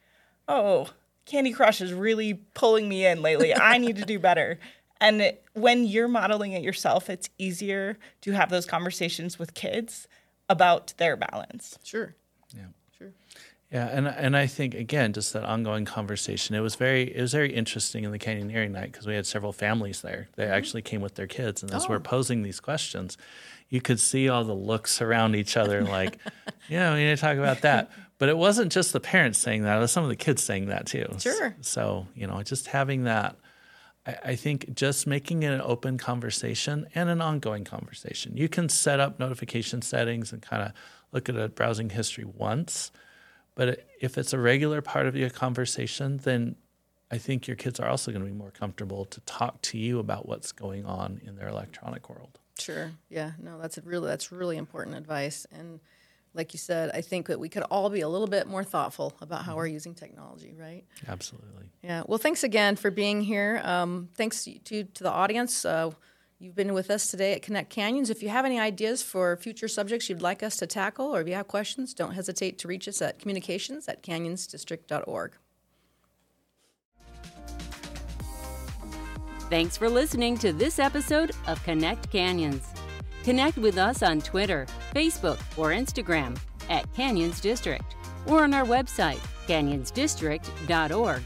oh, 0.48 0.90
Candy 1.24 1.52
Crush 1.52 1.80
is 1.80 1.94
really 1.94 2.34
pulling 2.54 2.88
me 2.88 3.06
in 3.06 3.22
lately. 3.22 3.54
I 3.56 3.78
need 3.78 3.96
to 3.96 4.04
do 4.04 4.18
better. 4.18 4.58
And 5.00 5.32
when 5.54 5.84
you're 5.84 6.08
modeling 6.08 6.52
it 6.52 6.62
yourself, 6.64 7.08
it's 7.08 7.30
easier 7.38 7.98
to 8.22 8.32
have 8.32 8.50
those 8.50 8.66
conversations 8.66 9.38
with 9.38 9.54
kids 9.54 10.08
about 10.48 10.92
their 10.98 11.16
balance. 11.16 11.78
Sure. 11.84 12.00
Sure. 12.00 12.14
Yeah, 13.72 13.86
and 13.86 14.06
and 14.06 14.36
I 14.36 14.46
think 14.46 14.74
again, 14.74 15.14
just 15.14 15.32
that 15.32 15.44
ongoing 15.44 15.86
conversation. 15.86 16.54
It 16.54 16.60
was 16.60 16.74
very 16.74 17.04
it 17.04 17.20
was 17.20 17.32
very 17.32 17.54
interesting 17.54 18.04
in 18.04 18.10
the 18.10 18.18
canyoneering 18.18 18.72
night 18.72 18.92
because 18.92 19.06
we 19.06 19.14
had 19.14 19.26
several 19.26 19.52
families 19.52 20.02
there. 20.02 20.28
They 20.36 20.44
mm-hmm. 20.44 20.52
actually 20.52 20.82
came 20.82 21.00
with 21.00 21.14
their 21.14 21.26
kids, 21.26 21.62
and 21.62 21.72
as 21.72 21.88
we're 21.88 21.96
oh. 21.96 22.00
posing 22.00 22.42
these 22.42 22.60
questions, 22.60 23.16
you 23.70 23.80
could 23.80 23.98
see 23.98 24.28
all 24.28 24.44
the 24.44 24.52
looks 24.52 25.00
around 25.00 25.34
each 25.34 25.56
other, 25.56 25.82
like, 25.82 26.18
yeah, 26.68 26.92
we 26.92 27.04
need 27.04 27.16
to 27.16 27.20
talk 27.20 27.38
about 27.38 27.62
that. 27.62 27.90
But 28.18 28.28
it 28.28 28.36
wasn't 28.36 28.70
just 28.70 28.92
the 28.92 29.00
parents 29.00 29.38
saying 29.38 29.62
that; 29.62 29.78
it 29.78 29.80
was 29.80 29.90
some 29.90 30.04
of 30.04 30.10
the 30.10 30.16
kids 30.16 30.42
saying 30.42 30.66
that 30.66 30.84
too. 30.84 31.06
Sure. 31.18 31.56
So 31.62 32.06
you 32.14 32.26
know, 32.26 32.42
just 32.42 32.66
having 32.66 33.04
that. 33.04 33.36
I 34.06 34.16
I 34.24 34.36
think 34.36 34.74
just 34.74 35.06
making 35.06 35.44
it 35.44 35.50
an 35.50 35.62
open 35.62 35.96
conversation 35.96 36.88
and 36.94 37.08
an 37.08 37.22
ongoing 37.22 37.64
conversation. 37.64 38.36
You 38.36 38.50
can 38.50 38.68
set 38.68 39.00
up 39.00 39.18
notification 39.18 39.80
settings 39.80 40.30
and 40.30 40.42
kind 40.42 40.62
of 40.62 40.72
look 41.10 41.30
at 41.30 41.36
a 41.36 41.48
browsing 41.48 41.88
history 41.88 42.26
once, 42.26 42.92
but 43.54 43.86
if 44.00 44.18
it's 44.18 44.32
a 44.32 44.38
regular 44.38 44.80
part 44.80 45.06
of 45.06 45.16
your 45.16 45.30
conversation, 45.30 46.18
then 46.18 46.56
I 47.10 47.18
think 47.18 47.46
your 47.46 47.56
kids 47.56 47.78
are 47.78 47.88
also 47.88 48.10
going 48.10 48.24
to 48.24 48.30
be 48.30 48.36
more 48.36 48.50
comfortable 48.50 49.04
to 49.06 49.20
talk 49.20 49.60
to 49.62 49.78
you 49.78 49.98
about 49.98 50.26
what's 50.26 50.50
going 50.52 50.86
on 50.86 51.20
in 51.24 51.36
their 51.36 51.48
electronic 51.48 52.08
world. 52.08 52.38
Sure. 52.58 52.92
Yeah. 53.10 53.32
No, 53.38 53.60
that's 53.60 53.78
a 53.78 53.82
really 53.82 54.08
that's 54.08 54.32
really 54.32 54.56
important 54.56 54.96
advice. 54.96 55.46
And 55.52 55.80
like 56.34 56.54
you 56.54 56.58
said, 56.58 56.90
I 56.94 57.02
think 57.02 57.26
that 57.26 57.38
we 57.38 57.50
could 57.50 57.64
all 57.64 57.90
be 57.90 58.00
a 58.00 58.08
little 58.08 58.26
bit 58.26 58.46
more 58.46 58.64
thoughtful 58.64 59.14
about 59.20 59.44
how 59.44 59.56
we're 59.56 59.66
using 59.66 59.94
technology, 59.94 60.54
right? 60.58 60.84
Absolutely. 61.06 61.66
Yeah. 61.82 62.04
Well, 62.06 62.18
thanks 62.18 62.44
again 62.44 62.76
for 62.76 62.90
being 62.90 63.20
here. 63.20 63.60
Um, 63.64 64.08
thanks 64.14 64.44
to 64.44 64.84
to 64.84 65.02
the 65.02 65.10
audience. 65.10 65.64
Uh, 65.64 65.90
you've 66.42 66.56
been 66.56 66.74
with 66.74 66.90
us 66.90 67.06
today 67.06 67.34
at 67.34 67.42
Connect 67.42 67.70
Canyons. 67.70 68.10
If 68.10 68.20
you 68.22 68.28
have 68.28 68.44
any 68.44 68.58
ideas 68.58 69.00
for 69.00 69.36
future 69.36 69.68
subjects 69.68 70.08
you'd 70.10 70.20
like 70.20 70.42
us 70.42 70.56
to 70.56 70.66
tackle, 70.66 71.14
or 71.14 71.20
if 71.20 71.28
you 71.28 71.34
have 71.34 71.46
questions, 71.46 71.94
don't 71.94 72.14
hesitate 72.14 72.58
to 72.58 72.68
reach 72.68 72.88
us 72.88 73.00
at 73.00 73.20
communications 73.20 73.88
at 73.88 74.02
canyonsdistrict.org. 74.02 75.36
Thanks 79.48 79.76
for 79.76 79.88
listening 79.88 80.36
to 80.38 80.52
this 80.52 80.78
episode 80.78 81.30
of 81.46 81.62
Connect 81.62 82.10
Canyons. 82.10 82.66
Connect 83.22 83.56
with 83.58 83.78
us 83.78 84.02
on 84.02 84.20
Twitter, 84.20 84.66
Facebook, 84.94 85.38
or 85.56 85.70
Instagram 85.70 86.36
at 86.68 86.92
Canyons 86.94 87.40
District 87.40 87.84
or 88.26 88.42
on 88.42 88.52
our 88.52 88.64
website, 88.64 89.20
canyonsdistrict.org. 89.46 91.22